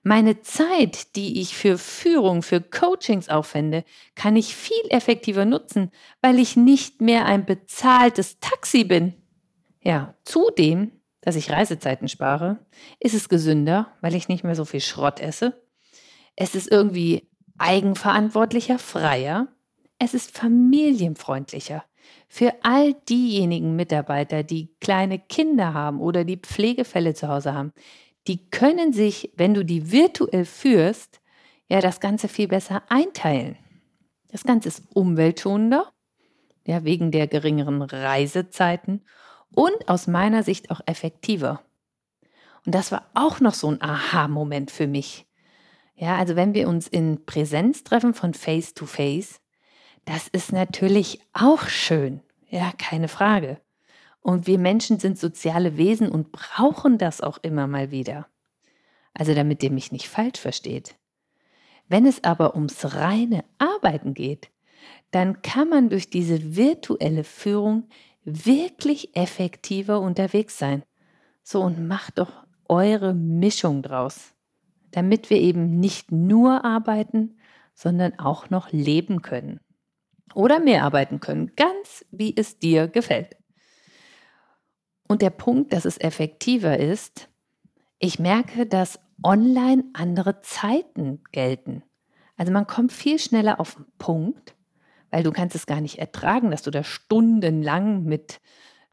Meine 0.03 0.41
Zeit, 0.41 1.15
die 1.15 1.41
ich 1.41 1.55
für 1.55 1.79
Führung, 1.79 2.43
für 2.43 2.61
Coachings 2.61 3.29
aufwende, 3.29 3.85
kann 4.17 4.35
ich 4.35 4.57
viel 4.57 4.83
effektiver 4.89 5.45
nutzen, 5.45 5.93
weil 6.21 6.41
ich 6.41 6.57
nicht 6.57 7.01
mehr 7.01 7.27
ein 7.27 7.47
bezahltes 7.47 8.41
Taxi 8.41 8.83
bin. 8.83 9.15
Ja, 9.81 10.17
zudem, 10.25 10.91
dass 11.21 11.37
ich 11.37 11.53
Reisezeiten 11.53 12.09
spare, 12.09 12.59
ist 12.99 13.15
es 13.15 13.29
gesünder, 13.29 13.95
weil 14.01 14.17
ich 14.17 14.29
nicht 14.29 14.43
mehr 14.43 14.57
so 14.57 14.65
viel 14.65 14.81
Schrott 14.81 15.21
esse. 15.21 15.63
Es 16.41 16.55
ist 16.55 16.73
irgendwie 16.73 17.29
eigenverantwortlicher, 17.59 18.79
freier. 18.79 19.49
Es 19.99 20.15
ist 20.15 20.35
familienfreundlicher. 20.35 21.85
Für 22.29 22.55
all 22.63 22.95
diejenigen 22.95 23.77
Mitarbeiter, 23.77 24.43
die 24.43 24.75
kleine 24.81 25.19
Kinder 25.19 25.75
haben 25.75 26.01
oder 26.01 26.25
die 26.25 26.39
Pflegefälle 26.39 27.13
zu 27.13 27.29
Hause 27.29 27.53
haben, 27.53 27.75
die 28.27 28.49
können 28.49 28.95
sich, 28.95 29.35
wenn 29.37 29.53
du 29.53 29.67
die 29.67 29.93
virtuell 29.93 30.47
führst, 30.47 31.21
ja 31.69 31.83
das 31.83 32.01
Ganze 32.01 32.27
viel 32.27 32.49
besser 32.49 32.85
einteilen. 32.89 33.59
Das 34.29 34.45
Ganze 34.45 34.69
ist 34.69 34.85
umweltschonender, 34.95 35.93
ja, 36.67 36.85
wegen 36.85 37.11
der 37.11 37.27
geringeren 37.27 37.83
Reisezeiten 37.83 39.05
und 39.55 39.91
aus 39.91 40.07
meiner 40.07 40.43
Sicht 40.43 40.71
auch 40.71 40.81
effektiver. 40.87 41.61
Und 42.65 42.75
das 42.75 42.93
war 42.93 43.11
auch 43.13 43.41
noch 43.41 43.53
so 43.53 43.71
ein 43.71 43.83
Aha-Moment 43.83 44.71
für 44.71 44.87
mich. 44.87 45.27
Ja, 46.01 46.17
also 46.17 46.35
wenn 46.35 46.55
wir 46.55 46.67
uns 46.67 46.89
in 46.89 47.27
Präsenz 47.27 47.85
treffen 47.85 48.15
von 48.15 48.33
Face 48.33 48.73
to 48.73 48.87
Face, 48.87 49.39
das 50.07 50.29
ist 50.29 50.51
natürlich 50.51 51.21
auch 51.35 51.69
schön. 51.69 52.23
Ja, 52.49 52.73
keine 52.79 53.07
Frage. 53.07 53.61
Und 54.23 54.47
wir 54.47 54.59
Menschen 54.59 54.99
sind 54.99 55.19
soziale 55.19 55.77
Wesen 55.77 56.09
und 56.09 56.33
brauchen 56.33 56.97
das 56.97 57.21
auch 57.21 57.37
immer 57.43 57.67
mal 57.67 57.91
wieder. 57.91 58.27
Also 59.13 59.35
damit 59.35 59.63
ihr 59.63 59.71
mich 59.71 59.93
nicht 59.93 60.09
falsch 60.09 60.41
versteht. 60.41 60.95
Wenn 61.87 62.07
es 62.07 62.25
aber 62.25 62.55
ums 62.55 62.95
reine 62.95 63.45
Arbeiten 63.59 64.15
geht, 64.15 64.49
dann 65.11 65.43
kann 65.43 65.69
man 65.69 65.91
durch 65.91 66.09
diese 66.09 66.57
virtuelle 66.57 67.25
Führung 67.25 67.89
wirklich 68.25 69.15
effektiver 69.15 70.01
unterwegs 70.01 70.57
sein. 70.57 70.83
So 71.43 71.61
und 71.61 71.87
macht 71.87 72.17
doch 72.17 72.47
eure 72.69 73.13
Mischung 73.13 73.83
draus, 73.83 74.33
damit 74.91 75.31
wir 75.31 75.39
eben 75.39 75.79
nicht 75.79 76.13
nur 76.13 76.65
arbeiten, 76.65 77.39
sondern 77.75 78.19
auch 78.19 78.51
noch 78.51 78.73
leben 78.73 79.23
können. 79.23 79.61
Oder 80.35 80.61
mehr 80.61 80.85
arbeiten 80.85 81.21
können, 81.21 81.53
ganz 81.57 82.05
wie 82.11 82.37
es 82.37 82.59
dir 82.59 82.89
gefällt. 82.89 83.37
Und 85.09 85.23
der 85.23 85.31
Punkt, 85.31 85.73
dass 85.73 85.85
es 85.85 85.99
effektiver 85.99 86.79
ist, 86.79 87.29
ich 87.99 88.19
merke, 88.19 88.67
dass 88.67 89.01
online 89.23 89.85
andere 89.93 90.41
Zeiten 90.41 91.23
gelten. 91.33 91.83
Also 92.37 92.53
man 92.53 92.67
kommt 92.67 92.93
viel 92.93 93.19
schneller 93.19 93.61
auf 93.61 93.75
den 93.75 93.87
Punkt, 93.99 94.55
weil 95.11 95.23
du 95.23 95.33
kannst 95.33 95.57
es 95.57 95.67
gar 95.67 95.81
nicht 95.81 95.99
ertragen, 95.99 96.51
dass 96.51 96.63
du 96.63 96.71
da 96.71 96.85
stundenlang 96.85 98.05
mit 98.05 98.41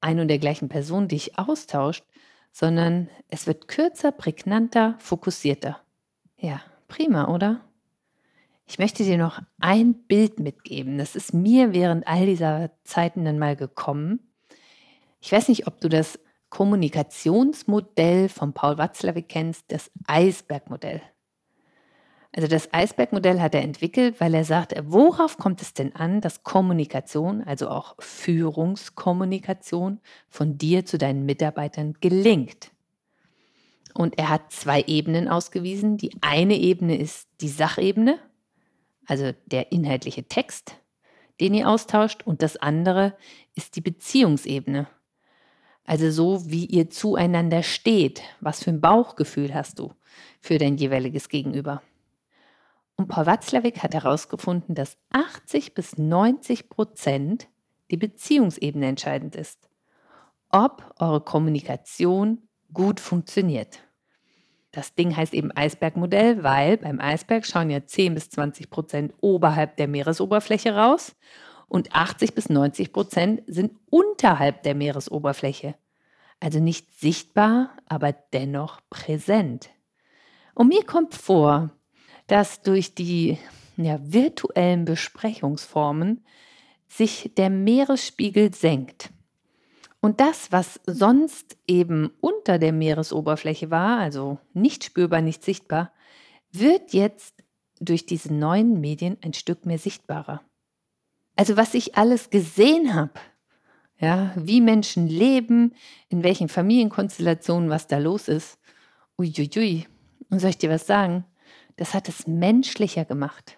ein 0.02 0.20
und 0.20 0.28
der 0.28 0.40
gleichen 0.40 0.70
Person 0.70 1.08
dich 1.08 1.38
austauscht, 1.38 2.04
sondern 2.52 3.10
es 3.30 3.48
wird 3.48 3.68
kürzer, 3.68 4.12
prägnanter, 4.12 4.96
fokussierter. 5.00 5.80
Ja, 6.40 6.62
prima, 6.88 7.34
oder? 7.34 7.62
Ich 8.68 8.80
möchte 8.80 9.04
dir 9.04 9.18
noch 9.18 9.42
ein 9.60 9.94
Bild 9.94 10.40
mitgeben. 10.40 10.98
Das 10.98 11.16
ist 11.16 11.34
mir 11.34 11.74
während 11.74 12.08
all 12.08 12.26
dieser 12.26 12.72
Zeiten 12.84 13.26
dann 13.26 13.40
mal 13.40 13.56
gekommen. 13.56 14.20
Ich 15.20 15.32
weiß 15.32 15.50
nicht, 15.50 15.68
ob 15.68 15.80
du 15.80 15.90
das 15.90 16.20
Kommunikationsmodell 16.50 18.30
von 18.30 18.54
Paul 18.54 18.78
Watzlawick 18.78 19.30
kennst, 19.30 19.72
das 19.72 19.90
Eisbergmodell. 20.06 21.02
Also 22.34 22.48
das 22.48 22.72
Eisbergmodell 22.72 23.42
hat 23.42 23.56
er 23.56 23.64
entwickelt, 23.64 24.22
weil 24.22 24.36
er 24.36 24.44
sagt, 24.44 24.76
worauf 24.84 25.38
kommt 25.38 25.62
es 25.62 25.74
denn 25.74 25.96
an, 25.96 26.22
dass 26.22 26.44
Kommunikation, 26.44 27.42
also 27.42 27.70
auch 27.70 27.96
Führungskommunikation 28.00 30.00
von 30.30 30.58
dir 30.58 30.86
zu 30.86 31.00
deinen 31.00 31.26
Mitarbeitern 31.26 31.96
gelingt. 32.00 32.72
Und 33.98 34.20
er 34.20 34.30
hat 34.30 34.52
zwei 34.52 34.84
Ebenen 34.84 35.28
ausgewiesen. 35.28 35.98
Die 35.98 36.12
eine 36.22 36.56
Ebene 36.56 36.96
ist 36.96 37.28
die 37.42 37.48
Sachebene, 37.48 38.20
also 39.08 39.32
der 39.48 39.72
inhaltliche 39.72 40.26
Text, 40.26 40.76
den 41.42 41.56
ihr 41.56 41.68
austauscht, 41.68 42.22
und 42.24 42.44
das 42.44 42.58
andere 42.58 43.18
ist 43.56 43.76
die 43.76 43.82
Beziehungsebene, 43.82 44.88
also 45.84 46.12
so, 46.12 46.48
wie 46.48 46.66
ihr 46.66 46.92
zueinander 46.92 47.64
steht. 47.64 48.22
Was 48.40 48.64
für 48.64 48.70
ein 48.70 48.82
Bauchgefühl 48.82 49.56
hast 49.56 49.80
du 49.80 49.92
für 50.42 50.60
dein 50.60 50.78
jeweiliges 50.78 51.28
Gegenüber? 51.28 51.82
Und 52.98 53.08
Paul 53.08 53.26
Watzlawick 53.26 53.82
hat 53.82 53.96
herausgefunden, 53.96 54.76
dass 54.76 54.98
80 55.10 55.74
bis 55.74 55.98
90 55.98 56.70
Prozent 56.70 57.48
die 57.90 57.98
Beziehungsebene 57.98 58.86
entscheidend 58.86 59.36
ist. 59.36 59.68
Ob 60.50 60.94
eure 61.00 61.22
Kommunikation 61.22 62.48
gut 62.72 63.00
funktioniert. 63.00 63.80
Das 64.78 64.94
Ding 64.94 65.18
heißt 65.18 65.34
eben 65.34 65.52
Eisbergmodell, 65.52 66.44
weil 66.44 66.78
beim 66.78 67.00
Eisberg 67.00 67.48
schauen 67.48 67.72
ja 67.72 67.84
10 67.84 68.14
bis 68.14 68.30
20 68.30 68.70
Prozent 68.70 69.12
oberhalb 69.22 69.76
der 69.78 69.88
Meeresoberfläche 69.88 70.76
raus 70.76 71.16
und 71.68 71.96
80 71.96 72.36
bis 72.36 72.48
90 72.48 72.94
Prozent 72.94 73.42
sind 73.48 73.72
unterhalb 73.90 74.62
der 74.62 74.76
Meeresoberfläche. 74.76 75.74
Also 76.40 76.60
nicht 76.60 76.92
sichtbar, 77.00 77.72
aber 77.88 78.14
dennoch 78.34 78.80
präsent. 78.92 79.72
Und 80.54 80.68
mir 80.68 80.84
kommt 80.84 81.16
vor, 81.16 81.72
dass 82.28 82.62
durch 82.62 82.94
die 82.94 83.40
ja, 83.78 83.98
virtuellen 84.00 84.86
Besprechungsformen 84.86 86.24
sich 86.86 87.32
der 87.36 87.50
Meeresspiegel 87.50 88.54
senkt. 88.54 89.10
Und 90.00 90.20
das, 90.20 90.52
was 90.52 90.80
sonst 90.86 91.58
eben 91.68 92.12
unter 92.22 92.60
der 92.60 92.72
Meeresoberfläche 92.72 93.72
war, 93.72 94.00
also 94.00 94.40
nicht 94.54 94.84
spürbar, 94.84 95.22
nicht 95.22 95.44
sichtbar, 95.44 95.92
wird 96.52 96.94
jetzt 96.94 97.44
durch 97.80 98.06
diese 98.06 98.34
neuen 98.34 98.80
Medien 98.80 99.18
ein 99.22 99.34
Stück 99.34 99.66
mehr 99.66 99.80
sichtbarer. 99.80 100.42
Also 101.36 101.58
was 101.58 101.74
ich 101.74 101.96
alles 101.96 102.30
gesehen 102.30 102.94
habe, 102.94 103.14
ja, 104.00 104.34
wie 104.36 104.62
Menschen 104.62 105.08
leben, 105.08 105.74
in 106.10 106.24
welchen 106.24 106.50
Familienkonstellationen, 106.50 107.70
was 107.70 107.88
da 107.88 107.98
los 107.98 108.28
ist. 108.28 108.60
Uiuiui. 109.18 109.88
Und 110.30 110.40
soll 110.40 110.52
ich 110.52 110.58
dir 110.58 110.70
was 110.70 110.86
sagen? 110.86 111.26
Das 111.78 111.94
hat 111.94 112.08
es 112.08 112.28
menschlicher 112.28 113.06
gemacht. 113.06 113.58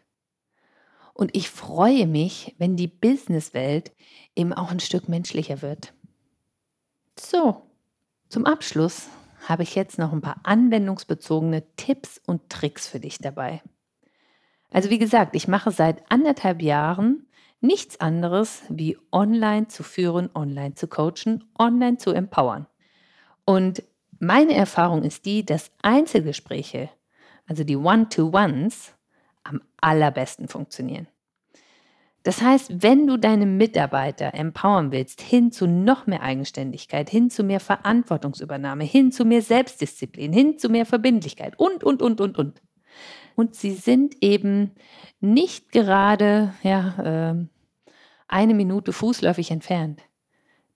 Und 1.13 1.35
ich 1.35 1.49
freue 1.49 2.07
mich, 2.07 2.55
wenn 2.57 2.77
die 2.77 2.87
Businesswelt 2.87 3.91
eben 4.35 4.53
auch 4.53 4.71
ein 4.71 4.79
Stück 4.79 5.09
menschlicher 5.09 5.61
wird. 5.61 5.93
So, 7.19 7.61
zum 8.29 8.45
Abschluss 8.45 9.09
habe 9.47 9.63
ich 9.63 9.75
jetzt 9.75 9.99
noch 9.99 10.13
ein 10.13 10.21
paar 10.21 10.39
anwendungsbezogene 10.43 11.63
Tipps 11.75 12.21
und 12.25 12.49
Tricks 12.49 12.87
für 12.87 12.99
dich 12.99 13.17
dabei. 13.19 13.61
Also 14.71 14.89
wie 14.89 14.99
gesagt, 14.99 15.35
ich 15.35 15.47
mache 15.47 15.71
seit 15.71 16.09
anderthalb 16.09 16.61
Jahren 16.61 17.27
nichts 17.59 17.99
anderes 17.99 18.61
wie 18.69 18.97
online 19.11 19.67
zu 19.67 19.83
führen, 19.83 20.29
online 20.33 20.75
zu 20.75 20.87
coachen, 20.87 21.43
online 21.57 21.97
zu 21.97 22.11
empowern. 22.11 22.67
Und 23.45 23.83
meine 24.19 24.53
Erfahrung 24.53 25.03
ist 25.03 25.25
die, 25.25 25.45
dass 25.45 25.71
Einzelgespräche, 25.81 26.89
also 27.47 27.63
die 27.63 27.77
One-to-Ones, 27.77 28.93
am 29.43 29.61
allerbesten 29.81 30.47
funktionieren. 30.47 31.07
Das 32.23 32.41
heißt, 32.41 32.83
wenn 32.83 33.07
du 33.07 33.17
deine 33.17 33.45
Mitarbeiter 33.45 34.33
empowern 34.33 34.91
willst, 34.91 35.21
hin 35.21 35.51
zu 35.51 35.67
noch 35.67 36.05
mehr 36.05 36.21
Eigenständigkeit, 36.21 37.09
hin 37.09 37.29
zu 37.29 37.43
mehr 37.43 37.61
Verantwortungsübernahme, 37.61 38.83
hin 38.83 39.11
zu 39.11 39.23
mehr 39.23 39.41
Selbstdisziplin, 39.41 40.33
hin 40.33 40.59
zu 40.59 40.69
mehr 40.69 40.85
Verbindlichkeit 40.85 41.57
und, 41.57 41.83
und, 41.83 42.01
und, 42.01 42.19
und, 42.19 42.37
und. 42.37 42.61
Und 43.35 43.55
sie 43.55 43.71
sind 43.71 44.21
eben 44.21 44.71
nicht 45.21 45.71
gerade 45.71 46.53
ja, 46.61 47.31
äh, 47.31 47.45
eine 48.27 48.53
Minute 48.53 48.91
fußläufig 48.91 49.51
entfernt. 49.51 50.01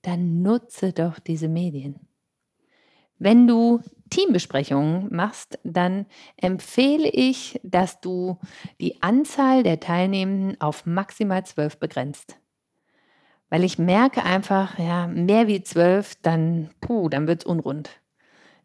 Dann 0.02 0.42
nutze 0.42 0.94
doch 0.94 1.20
diese 1.20 1.50
Medien. 1.50 2.08
Wenn 3.20 3.48
du 3.48 3.82
Teambesprechungen 4.14 5.08
machst, 5.12 5.58
dann 5.64 6.06
empfehle 6.38 7.10
ich, 7.10 7.60
dass 7.64 8.00
du 8.00 8.38
die 8.80 9.02
Anzahl 9.02 9.64
der 9.64 9.80
Teilnehmenden 9.80 10.62
auf 10.62 10.86
maximal 10.86 11.44
zwölf 11.48 11.80
begrenzt. 11.80 12.38
Weil 13.50 13.64
ich 13.64 13.80
merke 13.80 14.24
einfach, 14.24 14.78
ja, 14.78 15.08
mehr 15.08 15.48
wie 15.48 15.64
zwölf, 15.64 16.14
dann, 16.22 16.70
puh, 16.80 17.10
dann 17.10 17.26
wird 17.26 17.42
es 17.42 17.46
unrund. 17.48 17.90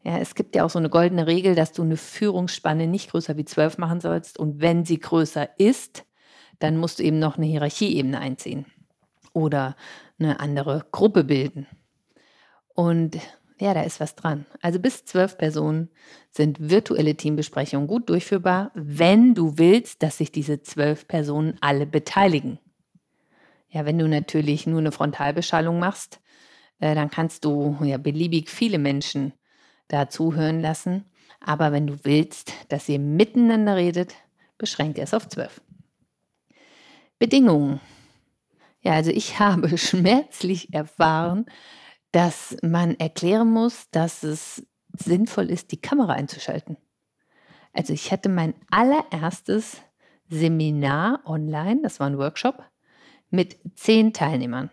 Ja, 0.05 0.19
es 0.19 0.35
gibt 0.35 0.55
ja 0.55 0.67
auch 0.67 0.71
so 0.71 0.78
eine 0.78 0.90
goldene 0.90 1.26
Regel, 1.26 1.55
dass 1.55 1.73
du 1.73 1.83
eine 1.83 1.97
Führungsspanne 1.97 2.87
nicht 2.87 3.11
größer 3.11 3.38
wie 3.38 3.47
zwölf 3.47 3.78
machen 3.78 4.02
sollst. 4.02 4.38
Und 4.38 4.61
wenn 4.61 4.85
sie 4.85 4.99
größer 4.99 5.49
ist, 5.59 6.05
dann 6.59 6.76
musst 6.76 6.99
du 6.99 7.05
eben 7.05 7.19
noch 7.19 7.38
eine 7.38 7.47
Hierarchieebene 7.47 8.19
einziehen 8.19 8.67
oder 9.33 9.76
eine 10.19 10.40
andere 10.40 10.85
Gruppe 10.93 11.25
bilden. 11.25 11.67
Und 12.75 13.19
ja, 13.61 13.75
da 13.75 13.83
ist 13.83 14.00
was 14.00 14.15
dran. 14.15 14.47
Also 14.62 14.79
bis 14.79 15.05
zwölf 15.05 15.37
Personen 15.37 15.91
sind 16.31 16.71
virtuelle 16.71 17.17
Teambesprechungen 17.17 17.88
gut 17.88 18.09
durchführbar, 18.09 18.71
wenn 18.75 19.35
du 19.35 19.59
willst, 19.59 20.03
dass 20.03 20.19
sich 20.19 20.31
diese 20.31 20.62
zwölf 20.62 21.09
Personen 21.09 21.57
alle 21.61 21.87
beteiligen. 21.87 22.59
Ja, 23.69 23.85
wenn 23.85 23.99
du 23.99 24.09
natürlich 24.09 24.67
nur 24.67 24.79
eine 24.79 24.93
Frontalbeschallung 24.93 25.79
machst, 25.79 26.21
äh, 26.79 26.95
dann 26.95 27.11
kannst 27.11 27.45
du 27.45 27.77
ja 27.83 27.99
beliebig 27.99 28.49
viele 28.49 28.79
Menschen 28.79 29.33
da 29.88 30.09
zuhören 30.09 30.61
lassen. 30.61 31.05
Aber 31.41 31.73
wenn 31.73 31.87
du 31.87 31.99
willst, 32.05 32.53
dass 32.69 32.88
ihr 32.88 32.99
miteinander 32.99 33.77
redet, 33.77 34.15
beschränke 34.57 35.03
es 35.03 35.15
auf 35.15 35.29
zwölf. 35.29 35.61
Bedingungen. 37.19 37.81
Ja, 38.81 38.93
also 38.93 39.11
ich 39.11 39.38
habe 39.38 39.77
schmerzlich 39.77 40.73
erfahren, 40.73 41.47
dass 42.12 42.57
man 42.62 42.95
erklären 42.99 43.50
muss, 43.50 43.91
dass 43.91 44.23
es 44.23 44.67
sinnvoll 44.97 45.50
ist, 45.50 45.73
die 45.73 45.81
Kamera 45.81 46.12
einzuschalten. 46.12 46.77
Also 47.73 47.93
ich 47.93 48.11
hatte 48.11 48.29
mein 48.29 48.55
allererstes 48.71 49.83
Seminar 50.29 51.21
online, 51.25 51.81
das 51.83 52.00
war 52.00 52.07
ein 52.07 52.19
Workshop, 52.19 52.62
mit 53.31 53.59
zehn 53.75 54.12
Teilnehmern. 54.12 54.71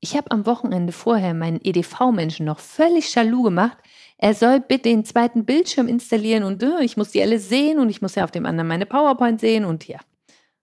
Ich 0.00 0.16
habe 0.16 0.30
am 0.30 0.46
Wochenende 0.46 0.92
vorher 0.92 1.34
meinen 1.34 1.60
EDV-Menschen 1.62 2.46
noch 2.46 2.60
völlig 2.60 3.12
jaloux 3.14 3.44
gemacht. 3.44 3.78
Er 4.18 4.34
soll 4.34 4.60
bitte 4.60 4.88
den 4.88 5.04
zweiten 5.04 5.44
Bildschirm 5.44 5.88
installieren 5.88 6.44
und 6.44 6.62
uh, 6.62 6.78
ich 6.78 6.96
muss 6.96 7.10
die 7.10 7.22
alle 7.22 7.38
sehen 7.38 7.78
und 7.78 7.90
ich 7.90 8.02
muss 8.02 8.14
ja 8.14 8.24
auf 8.24 8.30
dem 8.30 8.46
anderen 8.46 8.68
meine 8.68 8.86
PowerPoint 8.86 9.40
sehen 9.40 9.64
und 9.64 9.86
ja. 9.88 9.98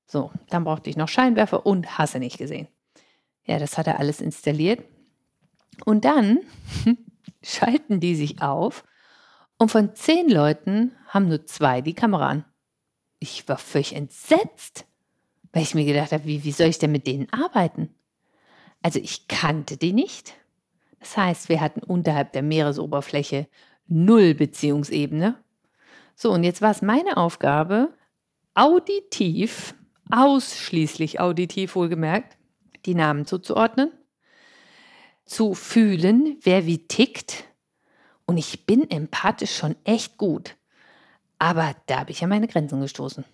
So, 0.06 0.32
dann 0.50 0.64
brauchte 0.64 0.90
ich 0.90 0.98
noch 0.98 1.08
Scheinwerfer 1.08 1.66
und 1.66 1.98
hasse 1.98 2.20
nicht 2.20 2.38
gesehen. 2.38 2.68
Ja, 3.46 3.60
das 3.60 3.78
hat 3.78 3.88
er 3.88 4.00
alles 4.00 4.22
installiert. 4.22 4.84
Und 5.86 6.06
dann 6.06 6.40
schalten 7.42 8.00
die 8.00 8.16
sich 8.16 8.42
auf 8.42 8.84
und 9.58 9.70
von 9.70 9.96
zehn 9.96 10.30
Leuten 10.30 10.92
haben 11.08 11.28
nur 11.28 11.46
zwei 11.46 11.82
die 11.82 11.94
Kamera 11.94 12.28
an. 12.28 12.46
Ich 13.20 13.48
war 13.48 13.58
völlig 13.58 13.96
entsetzt, 13.96 14.86
weil 15.52 15.64
ich 15.64 15.76
mir 15.76 15.86
gedacht 15.86 16.12
habe, 16.12 16.26
wie, 16.26 16.44
wie 16.44 16.52
soll 16.52 16.68
ich 16.68 16.80
denn 16.80 16.92
mit 16.92 17.08
denen 17.08 17.32
arbeiten? 17.32 17.94
Also 18.82 19.00
ich 19.00 19.28
kannte 19.28 19.78
die 19.78 19.94
nicht. 19.94 20.34
Das 21.00 21.16
heißt, 21.16 21.50
wir 21.50 21.62
hatten 21.62 21.82
unterhalb 21.82 22.34
der 22.34 22.44
Meeresoberfläche 22.44 23.48
null 23.88 24.34
Beziehungsebene. 24.34 25.42
So, 26.16 26.32
und 26.32 26.44
jetzt 26.44 26.62
war 26.62 26.72
es 26.72 26.82
meine 26.82 27.18
Aufgabe, 27.18 27.94
auditiv, 28.54 29.76
ausschließlich 30.12 31.20
auditiv 31.20 31.76
wohlgemerkt, 31.76 32.38
die 32.86 32.96
Namen 32.96 33.26
zuzuordnen 33.26 33.92
zu 35.26 35.54
fühlen, 35.54 36.38
wer 36.42 36.66
wie 36.66 36.88
tickt. 36.88 37.46
Und 38.26 38.38
ich 38.38 38.66
bin 38.66 38.90
empathisch 38.90 39.56
schon 39.56 39.76
echt 39.84 40.18
gut. 40.18 40.56
Aber 41.40 41.76
da 41.88 42.00
habe 42.00 42.12
ich 42.12 42.22
ja 42.22 42.28
meine 42.28 42.48
Grenzen 42.48 42.82
gestoßen. 42.82 43.26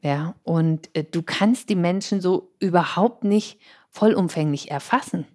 Ja, 0.00 0.34
und 0.42 0.94
äh, 0.96 1.04
du 1.04 1.22
kannst 1.22 1.68
die 1.68 1.76
Menschen 1.76 2.20
so 2.20 2.52
überhaupt 2.58 3.22
nicht 3.22 3.60
vollumfänglich 3.90 4.70
erfassen. 4.70 5.26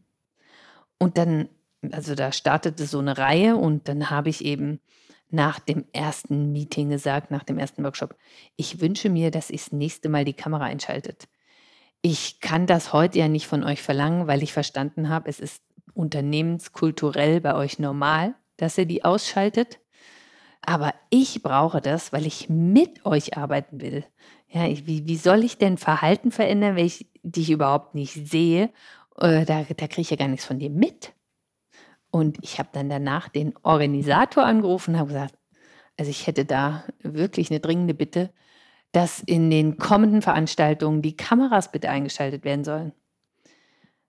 Und 1.00 1.18
dann, 1.18 1.48
also 1.92 2.16
da 2.16 2.32
startete 2.32 2.86
so 2.86 3.00
eine 3.00 3.18
Reihe 3.18 3.56
und 3.56 3.88
dann 3.88 4.10
habe 4.10 4.30
ich 4.30 4.44
eben 4.44 4.82
nach 5.30 5.60
dem 5.60 5.86
ersten 5.94 6.52
Meeting 6.52 6.90
gesagt, 6.90 7.32
nach 7.32 7.44
dem 7.44 7.60
ersten 7.60 7.84
Workshop, 7.84 8.16
ich 8.56 8.82
wünsche 8.82 9.10
mir, 9.10 9.32
dass 9.32 9.50
ihr 9.50 9.58
das 9.58 9.72
nächste 9.72 10.10
Mal 10.10 10.26
die 10.26 10.34
Kamera 10.34 10.66
einschaltet. 10.66 11.28
Ich 12.02 12.40
kann 12.40 12.68
das 12.68 12.94
heute 12.94 13.20
ja 13.20 13.28
nicht 13.28 13.48
von 13.48 13.64
euch 13.64 13.82
verlangen, 13.82 14.28
weil 14.28 14.44
ich 14.44 14.54
verstanden 14.54 15.10
habe, 15.10 15.30
es 15.30 15.40
ist 15.40 15.62
unternehmenskulturell 15.94 17.42
bei 17.42 17.56
euch 17.56 17.80
normal, 17.80 18.36
dass 18.58 18.78
ihr 18.78 18.86
die 18.86 19.04
ausschaltet. 19.04 19.80
Aber 20.62 20.94
ich 21.10 21.42
brauche 21.44 21.82
das, 21.82 22.14
weil 22.14 22.26
ich 22.26 22.50
mit 22.50 23.06
euch 23.06 23.38
arbeiten 23.38 23.82
will. 23.82 24.06
Ja, 24.50 24.68
ich, 24.68 24.86
wie, 24.86 25.08
wie 25.08 25.18
soll 25.18 25.44
ich 25.44 25.58
denn 25.58 25.78
Verhalten 25.78 26.32
verändern, 26.32 26.76
wenn 26.76 26.86
ich 26.86 27.08
dich 27.24 27.50
überhaupt 27.50 27.96
nicht 27.96 28.14
sehe? 28.14 28.72
Äh, 29.18 29.46
da 29.46 29.64
da 29.64 29.88
kriege 29.88 30.02
ich 30.02 30.10
ja 30.10 30.18
gar 30.18 30.28
nichts 30.28 30.46
von 30.46 30.60
dir 30.60 30.70
mit. 30.70 31.14
Und 32.12 32.38
ich 32.42 32.60
habe 32.60 32.70
dann 32.72 32.90
danach 32.90 33.30
den 33.30 33.54
Organisator 33.64 34.46
angerufen 34.46 34.94
und 34.94 35.00
habe 35.00 35.10
gesagt, 35.10 35.36
also 35.98 36.10
ich 36.10 36.28
hätte 36.28 36.46
da 36.46 36.84
wirklich 37.02 37.50
eine 37.52 37.60
dringende 37.60 37.94
Bitte, 37.94 38.32
dass 38.92 39.22
in 39.22 39.50
den 39.50 39.78
kommenden 39.78 40.22
Veranstaltungen 40.22 41.02
die 41.02 41.18
Kameras 41.18 41.72
bitte 41.72 41.90
eingeschaltet 41.90 42.44
werden 42.46 42.64
sollen. 42.64 42.94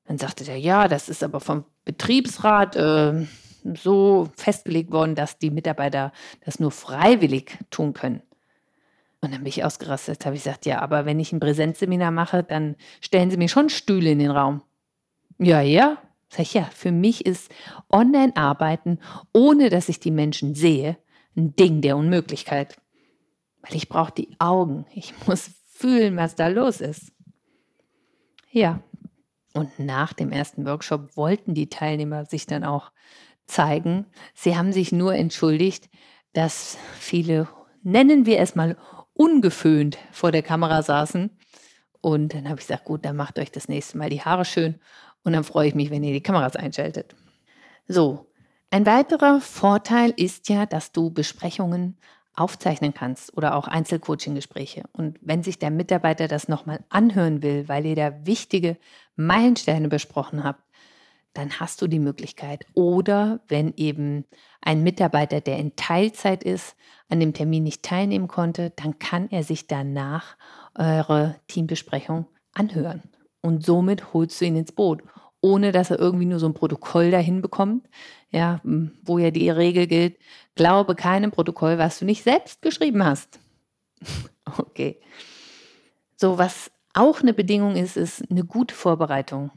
Dann 0.06 0.18
sagte 0.18 0.44
der, 0.44 0.58
ja, 0.58 0.88
das 0.88 1.08
ist 1.08 1.22
aber 1.22 1.40
vom 1.40 1.64
Betriebsrat 1.84 2.76
äh, 2.76 3.26
so 3.74 4.28
festgelegt 4.36 4.90
worden, 4.90 5.14
dass 5.14 5.38
die 5.38 5.50
Mitarbeiter 5.50 6.12
das 6.44 6.60
nur 6.60 6.70
freiwillig 6.70 7.58
tun 7.70 7.92
können. 7.92 8.22
Und 9.20 9.32
dann 9.32 9.42
bin 9.42 9.48
ich 9.48 9.64
ausgerastet, 9.64 10.24
habe 10.24 10.36
ich 10.36 10.44
gesagt, 10.44 10.64
ja, 10.64 10.80
aber 10.80 11.04
wenn 11.04 11.18
ich 11.18 11.32
ein 11.32 11.40
Präsenzseminar 11.40 12.10
mache, 12.10 12.42
dann 12.42 12.76
stellen 13.00 13.30
Sie 13.30 13.36
mir 13.36 13.48
schon 13.48 13.68
Stühle 13.68 14.12
in 14.12 14.20
den 14.20 14.30
Raum. 14.30 14.62
Ja, 15.38 15.60
ja. 15.60 15.98
Sag 16.30 16.40
ich, 16.40 16.54
ja, 16.54 16.64
für 16.74 16.92
mich 16.92 17.26
ist 17.26 17.50
Online-Arbeiten, 17.90 19.00
ohne 19.32 19.70
dass 19.70 19.88
ich 19.88 19.98
die 19.98 20.10
Menschen 20.10 20.54
sehe, 20.54 20.98
ein 21.36 21.56
Ding 21.56 21.80
der 21.80 21.96
Unmöglichkeit 21.96 22.76
weil 23.62 23.76
ich 23.76 23.88
brauche 23.88 24.12
die 24.12 24.36
Augen. 24.38 24.86
Ich 24.92 25.14
muss 25.26 25.50
fühlen, 25.70 26.16
was 26.16 26.34
da 26.34 26.48
los 26.48 26.80
ist. 26.80 27.12
Ja, 28.50 28.82
und 29.54 29.78
nach 29.78 30.12
dem 30.12 30.32
ersten 30.32 30.66
Workshop 30.66 31.16
wollten 31.16 31.54
die 31.54 31.68
Teilnehmer 31.68 32.24
sich 32.24 32.46
dann 32.46 32.64
auch 32.64 32.92
zeigen. 33.46 34.06
Sie 34.34 34.56
haben 34.56 34.72
sich 34.72 34.92
nur 34.92 35.14
entschuldigt, 35.14 35.88
dass 36.32 36.78
viele, 36.98 37.48
nennen 37.82 38.26
wir 38.26 38.40
es 38.40 38.54
mal, 38.54 38.76
ungeföhnt 39.14 39.98
vor 40.12 40.32
der 40.32 40.42
Kamera 40.42 40.82
saßen. 40.82 41.30
Und 42.00 42.34
dann 42.34 42.48
habe 42.48 42.60
ich 42.60 42.66
gesagt, 42.66 42.84
gut, 42.84 43.04
dann 43.04 43.16
macht 43.16 43.38
euch 43.38 43.50
das 43.50 43.68
nächste 43.68 43.98
Mal 43.98 44.10
die 44.10 44.22
Haare 44.22 44.44
schön 44.44 44.78
und 45.24 45.32
dann 45.32 45.44
freue 45.44 45.68
ich 45.68 45.74
mich, 45.74 45.90
wenn 45.90 46.04
ihr 46.04 46.12
die 46.12 46.22
Kameras 46.22 46.56
einschaltet. 46.56 47.16
So, 47.88 48.30
ein 48.70 48.86
weiterer 48.86 49.40
Vorteil 49.40 50.12
ist 50.16 50.48
ja, 50.48 50.66
dass 50.66 50.92
du 50.92 51.10
Besprechungen 51.10 51.98
aufzeichnen 52.38 52.94
kannst 52.94 53.36
oder 53.36 53.54
auch 53.54 53.68
Einzelcoaching-Gespräche. 53.68 54.84
Und 54.92 55.18
wenn 55.20 55.42
sich 55.42 55.58
der 55.58 55.70
Mitarbeiter 55.70 56.28
das 56.28 56.48
nochmal 56.48 56.80
anhören 56.88 57.42
will, 57.42 57.68
weil 57.68 57.86
ihr 57.86 57.96
da 57.96 58.26
wichtige 58.26 58.76
Meilensteine 59.16 59.88
besprochen 59.88 60.44
habt, 60.44 60.62
dann 61.34 61.60
hast 61.60 61.80
du 61.82 61.86
die 61.86 61.98
Möglichkeit. 61.98 62.66
Oder 62.74 63.40
wenn 63.48 63.72
eben 63.76 64.24
ein 64.60 64.82
Mitarbeiter, 64.82 65.40
der 65.40 65.58
in 65.58 65.76
Teilzeit 65.76 66.42
ist, 66.42 66.74
an 67.08 67.20
dem 67.20 67.32
Termin 67.32 67.62
nicht 67.62 67.82
teilnehmen 67.82 68.28
konnte, 68.28 68.70
dann 68.70 68.98
kann 68.98 69.30
er 69.30 69.44
sich 69.44 69.66
danach 69.66 70.36
eure 70.74 71.36
Teambesprechung 71.46 72.26
anhören. 72.54 73.02
Und 73.40 73.64
somit 73.64 74.12
holst 74.12 74.40
du 74.40 74.46
ihn 74.46 74.56
ins 74.56 74.72
Boot 74.72 75.02
ohne 75.40 75.72
dass 75.72 75.90
er 75.90 75.98
irgendwie 75.98 76.26
nur 76.26 76.38
so 76.38 76.46
ein 76.46 76.54
Protokoll 76.54 77.10
dahin 77.10 77.42
bekommt, 77.42 77.88
ja, 78.30 78.60
wo 79.02 79.18
ja 79.18 79.30
die 79.30 79.50
Regel 79.50 79.86
gilt, 79.86 80.18
glaube 80.54 80.94
keinem 80.94 81.30
Protokoll, 81.30 81.78
was 81.78 81.98
du 81.98 82.04
nicht 82.04 82.22
selbst 82.22 82.62
geschrieben 82.62 83.04
hast. 83.04 83.38
okay. 84.58 85.00
So, 86.16 86.38
was 86.38 86.70
auch 86.94 87.20
eine 87.20 87.32
Bedingung 87.32 87.76
ist, 87.76 87.96
ist 87.96 88.28
eine 88.30 88.44
gute 88.44 88.74
Vorbereitung. 88.74 89.52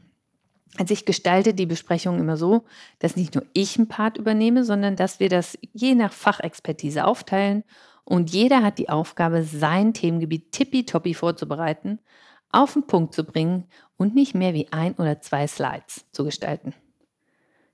Also 0.78 0.94
ich 0.94 1.04
gestalte 1.04 1.52
die 1.52 1.66
Besprechung 1.66 2.18
immer 2.18 2.36
so, 2.36 2.64
dass 2.98 3.16
nicht 3.16 3.34
nur 3.34 3.44
ich 3.52 3.76
einen 3.76 3.88
Part 3.88 4.16
übernehme, 4.16 4.64
sondern 4.64 4.96
dass 4.96 5.20
wir 5.20 5.28
das 5.28 5.58
je 5.72 5.94
nach 5.94 6.12
Fachexpertise 6.12 7.04
aufteilen 7.04 7.64
Und 8.04 8.30
jeder 8.30 8.62
hat 8.62 8.78
die 8.78 8.88
Aufgabe, 8.88 9.42
sein 9.42 9.92
Themengebiet 9.92 10.52
tippitoppi 10.52 11.14
vorzubereiten, 11.14 11.98
auf 12.52 12.74
den 12.74 12.86
Punkt 12.86 13.14
zu 13.14 13.24
bringen 13.24 13.64
und 13.96 14.14
nicht 14.14 14.34
mehr 14.34 14.54
wie 14.54 14.70
ein 14.70 14.94
oder 14.94 15.20
zwei 15.20 15.46
Slides 15.46 16.06
zu 16.12 16.24
gestalten. 16.24 16.74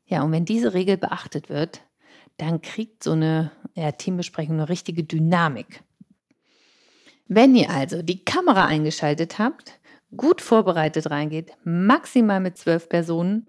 Ja, 0.07 0.23
und 0.23 0.33
wenn 0.33 0.45
diese 0.45 0.73
Regel 0.73 0.97
beachtet 0.97 1.51
wird, 1.51 1.83
dann 2.39 2.63
kriegt 2.63 3.03
so 3.03 3.13
eine 3.13 3.51
ja, 3.75 3.93
Teambesprechung 3.93 4.55
eine 4.55 4.69
richtige 4.69 5.05
Dynamik. 5.05 5.83
Wenn 7.27 7.55
ihr 7.55 7.69
also 7.69 8.01
die 8.01 8.25
Kamera 8.25 8.65
eingeschaltet 8.65 9.39
habt, 9.39 9.79
gut 10.17 10.41
vorbereitet 10.41 11.11
reingeht, 11.11 11.53
maximal 11.65 12.41
mit 12.41 12.57
zwölf 12.57 12.89
Personen 12.89 13.49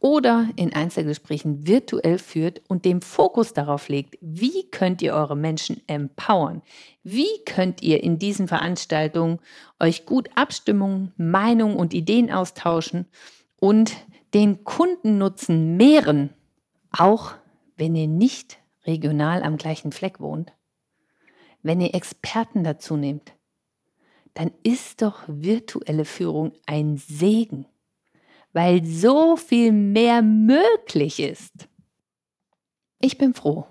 oder 0.00 0.48
in 0.56 0.72
Einzelgesprächen 0.72 1.66
virtuell 1.66 2.18
führt 2.18 2.62
und 2.68 2.86
den 2.86 3.02
Fokus 3.02 3.52
darauf 3.52 3.88
legt, 3.88 4.16
wie 4.22 4.68
könnt 4.70 5.02
ihr 5.02 5.14
eure 5.14 5.36
Menschen 5.36 5.82
empowern? 5.86 6.62
Wie 7.04 7.44
könnt 7.44 7.82
ihr 7.82 8.02
in 8.02 8.18
diesen 8.18 8.48
Veranstaltungen 8.48 9.38
euch 9.78 10.06
gut 10.06 10.30
Abstimmungen, 10.34 11.12
Meinungen 11.18 11.76
und 11.76 11.92
Ideen 11.92 12.32
austauschen 12.32 13.06
und 13.58 13.94
den 14.32 14.64
Kundennutzen 14.64 15.76
mehren, 15.76 16.30
auch 16.90 17.34
wenn 17.76 17.94
ihr 17.94 18.08
nicht 18.08 18.58
regional 18.86 19.42
am 19.42 19.58
gleichen 19.58 19.92
Fleck 19.92 20.18
wohnt? 20.18 20.52
Wenn 21.62 21.82
ihr 21.82 21.94
Experten 21.94 22.64
dazu 22.64 22.96
nehmt, 22.96 23.34
dann 24.32 24.50
ist 24.62 25.02
doch 25.02 25.24
virtuelle 25.26 26.06
Führung 26.06 26.52
ein 26.64 26.96
Segen 26.96 27.66
weil 28.52 28.84
so 28.84 29.36
viel 29.36 29.72
mehr 29.72 30.22
möglich 30.22 31.20
ist. 31.20 31.68
Ich 33.00 33.18
bin 33.18 33.34
froh. 33.34 33.66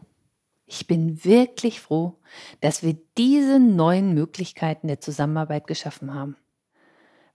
Ich 0.66 0.88
bin 0.88 1.24
wirklich 1.26 1.82
froh, 1.82 2.20
dass 2.62 2.84
wir 2.84 2.98
diese 3.18 3.60
neuen 3.60 4.14
Möglichkeiten 4.14 4.88
der 4.88 5.02
Zusammenarbeit 5.02 5.66
geschaffen 5.66 6.14
haben. 6.14 6.38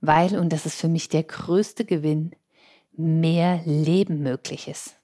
Weil, 0.00 0.38
und 0.38 0.52
das 0.52 0.66
ist 0.66 0.80
für 0.80 0.88
mich 0.88 1.08
der 1.08 1.24
größte 1.24 1.84
Gewinn, 1.84 2.36
mehr 2.92 3.60
Leben 3.64 4.22
möglich 4.22 4.68
ist. 4.68 4.96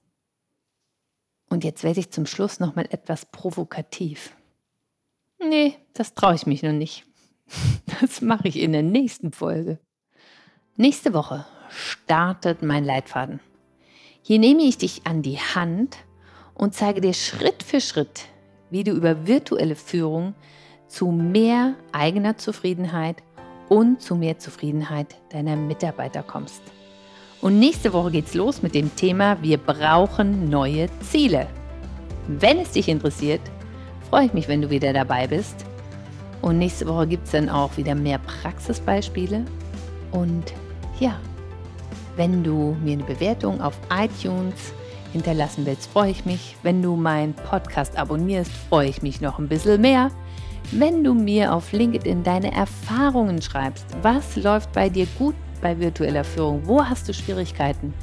Und 1.49 1.65
jetzt 1.65 1.83
werde 1.83 1.99
ich 1.99 2.11
zum 2.11 2.25
Schluss 2.25 2.61
nochmal 2.61 2.87
etwas 2.89 3.25
provokativ. 3.25 4.33
Nee, 5.39 5.75
das 5.93 6.13
traue 6.13 6.35
ich 6.35 6.45
mich 6.45 6.63
noch 6.63 6.71
nicht. 6.73 7.05
Das 7.99 8.21
mache 8.21 8.47
ich 8.47 8.57
in 8.57 8.71
der 8.71 8.81
nächsten 8.81 9.31
Folge. 9.31 9.77
Nächste 10.75 11.13
Woche 11.13 11.45
startet 11.71 12.61
mein 12.61 12.85
Leitfaden. 12.85 13.39
Hier 14.21 14.39
nehme 14.39 14.63
ich 14.63 14.77
dich 14.77 15.01
an 15.05 15.21
die 15.21 15.37
Hand 15.37 15.97
und 16.53 16.75
zeige 16.75 17.01
dir 17.01 17.13
Schritt 17.13 17.63
für 17.63 17.81
Schritt, 17.81 18.25
wie 18.69 18.83
du 18.83 18.91
über 18.91 19.25
virtuelle 19.25 19.75
Führung 19.75 20.35
zu 20.87 21.07
mehr 21.07 21.75
eigener 21.91 22.37
Zufriedenheit 22.37 23.17
und 23.69 24.01
zu 24.01 24.15
mehr 24.15 24.37
Zufriedenheit 24.37 25.15
deiner 25.31 25.55
Mitarbeiter 25.55 26.23
kommst. 26.23 26.61
Und 27.41 27.57
nächste 27.57 27.93
Woche 27.93 28.11
geht's 28.11 28.35
los 28.35 28.61
mit 28.61 28.75
dem 28.75 28.95
Thema 28.95 29.41
Wir 29.41 29.57
brauchen 29.57 30.49
neue 30.49 30.87
Ziele. 30.99 31.47
Wenn 32.27 32.59
es 32.59 32.71
dich 32.71 32.87
interessiert, 32.87 33.41
freue 34.09 34.25
ich 34.25 34.33
mich, 34.33 34.47
wenn 34.47 34.61
du 34.61 34.69
wieder 34.69 34.93
dabei 34.93 35.25
bist. 35.25 35.65
Und 36.41 36.59
nächste 36.59 36.87
Woche 36.87 37.07
gibt 37.07 37.25
es 37.25 37.31
dann 37.31 37.49
auch 37.49 37.77
wieder 37.77 37.95
mehr 37.95 38.19
Praxisbeispiele. 38.19 39.45
Und 40.11 40.53
ja, 40.99 41.19
wenn 42.15 42.43
du 42.43 42.75
mir 42.83 42.93
eine 42.93 43.03
Bewertung 43.03 43.61
auf 43.61 43.79
iTunes 43.91 44.73
hinterlassen 45.13 45.65
willst, 45.65 45.91
freue 45.91 46.11
ich 46.11 46.25
mich. 46.25 46.55
Wenn 46.63 46.81
du 46.81 46.95
meinen 46.95 47.33
Podcast 47.33 47.97
abonnierst, 47.97 48.51
freue 48.69 48.89
ich 48.89 49.01
mich 49.01 49.21
noch 49.21 49.39
ein 49.39 49.47
bisschen 49.47 49.81
mehr. 49.81 50.11
Wenn 50.71 51.03
du 51.03 51.13
mir 51.13 51.53
auf 51.53 51.71
LinkedIn 51.71 52.23
deine 52.23 52.53
Erfahrungen 52.53 53.41
schreibst, 53.41 53.85
was 54.01 54.35
läuft 54.35 54.71
bei 54.71 54.89
dir 54.89 55.07
gut 55.17 55.35
bei 55.61 55.77
virtueller 55.77 56.23
Führung? 56.23 56.61
Wo 56.65 56.83
hast 56.83 57.09
du 57.09 57.13
Schwierigkeiten? 57.13 57.93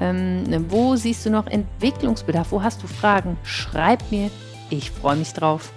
Ähm, 0.00 0.44
wo 0.68 0.94
siehst 0.94 1.24
du 1.26 1.30
noch 1.30 1.46
Entwicklungsbedarf? 1.46 2.52
Wo 2.52 2.62
hast 2.62 2.82
du 2.82 2.86
Fragen? 2.86 3.36
Schreib 3.42 4.00
mir, 4.10 4.30
ich 4.70 4.90
freue 4.90 5.16
mich 5.16 5.32
drauf 5.32 5.72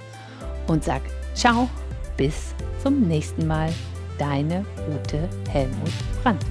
und 0.67 0.84
sag 0.84 1.01
ciao, 1.34 1.69
bis 2.17 2.53
zum 2.84 3.08
nächsten 3.08 3.47
Mal. 3.47 3.69
Deine 4.17 4.65
Ute 4.93 5.29
Helmut 5.49 5.93
Brandt. 6.21 6.45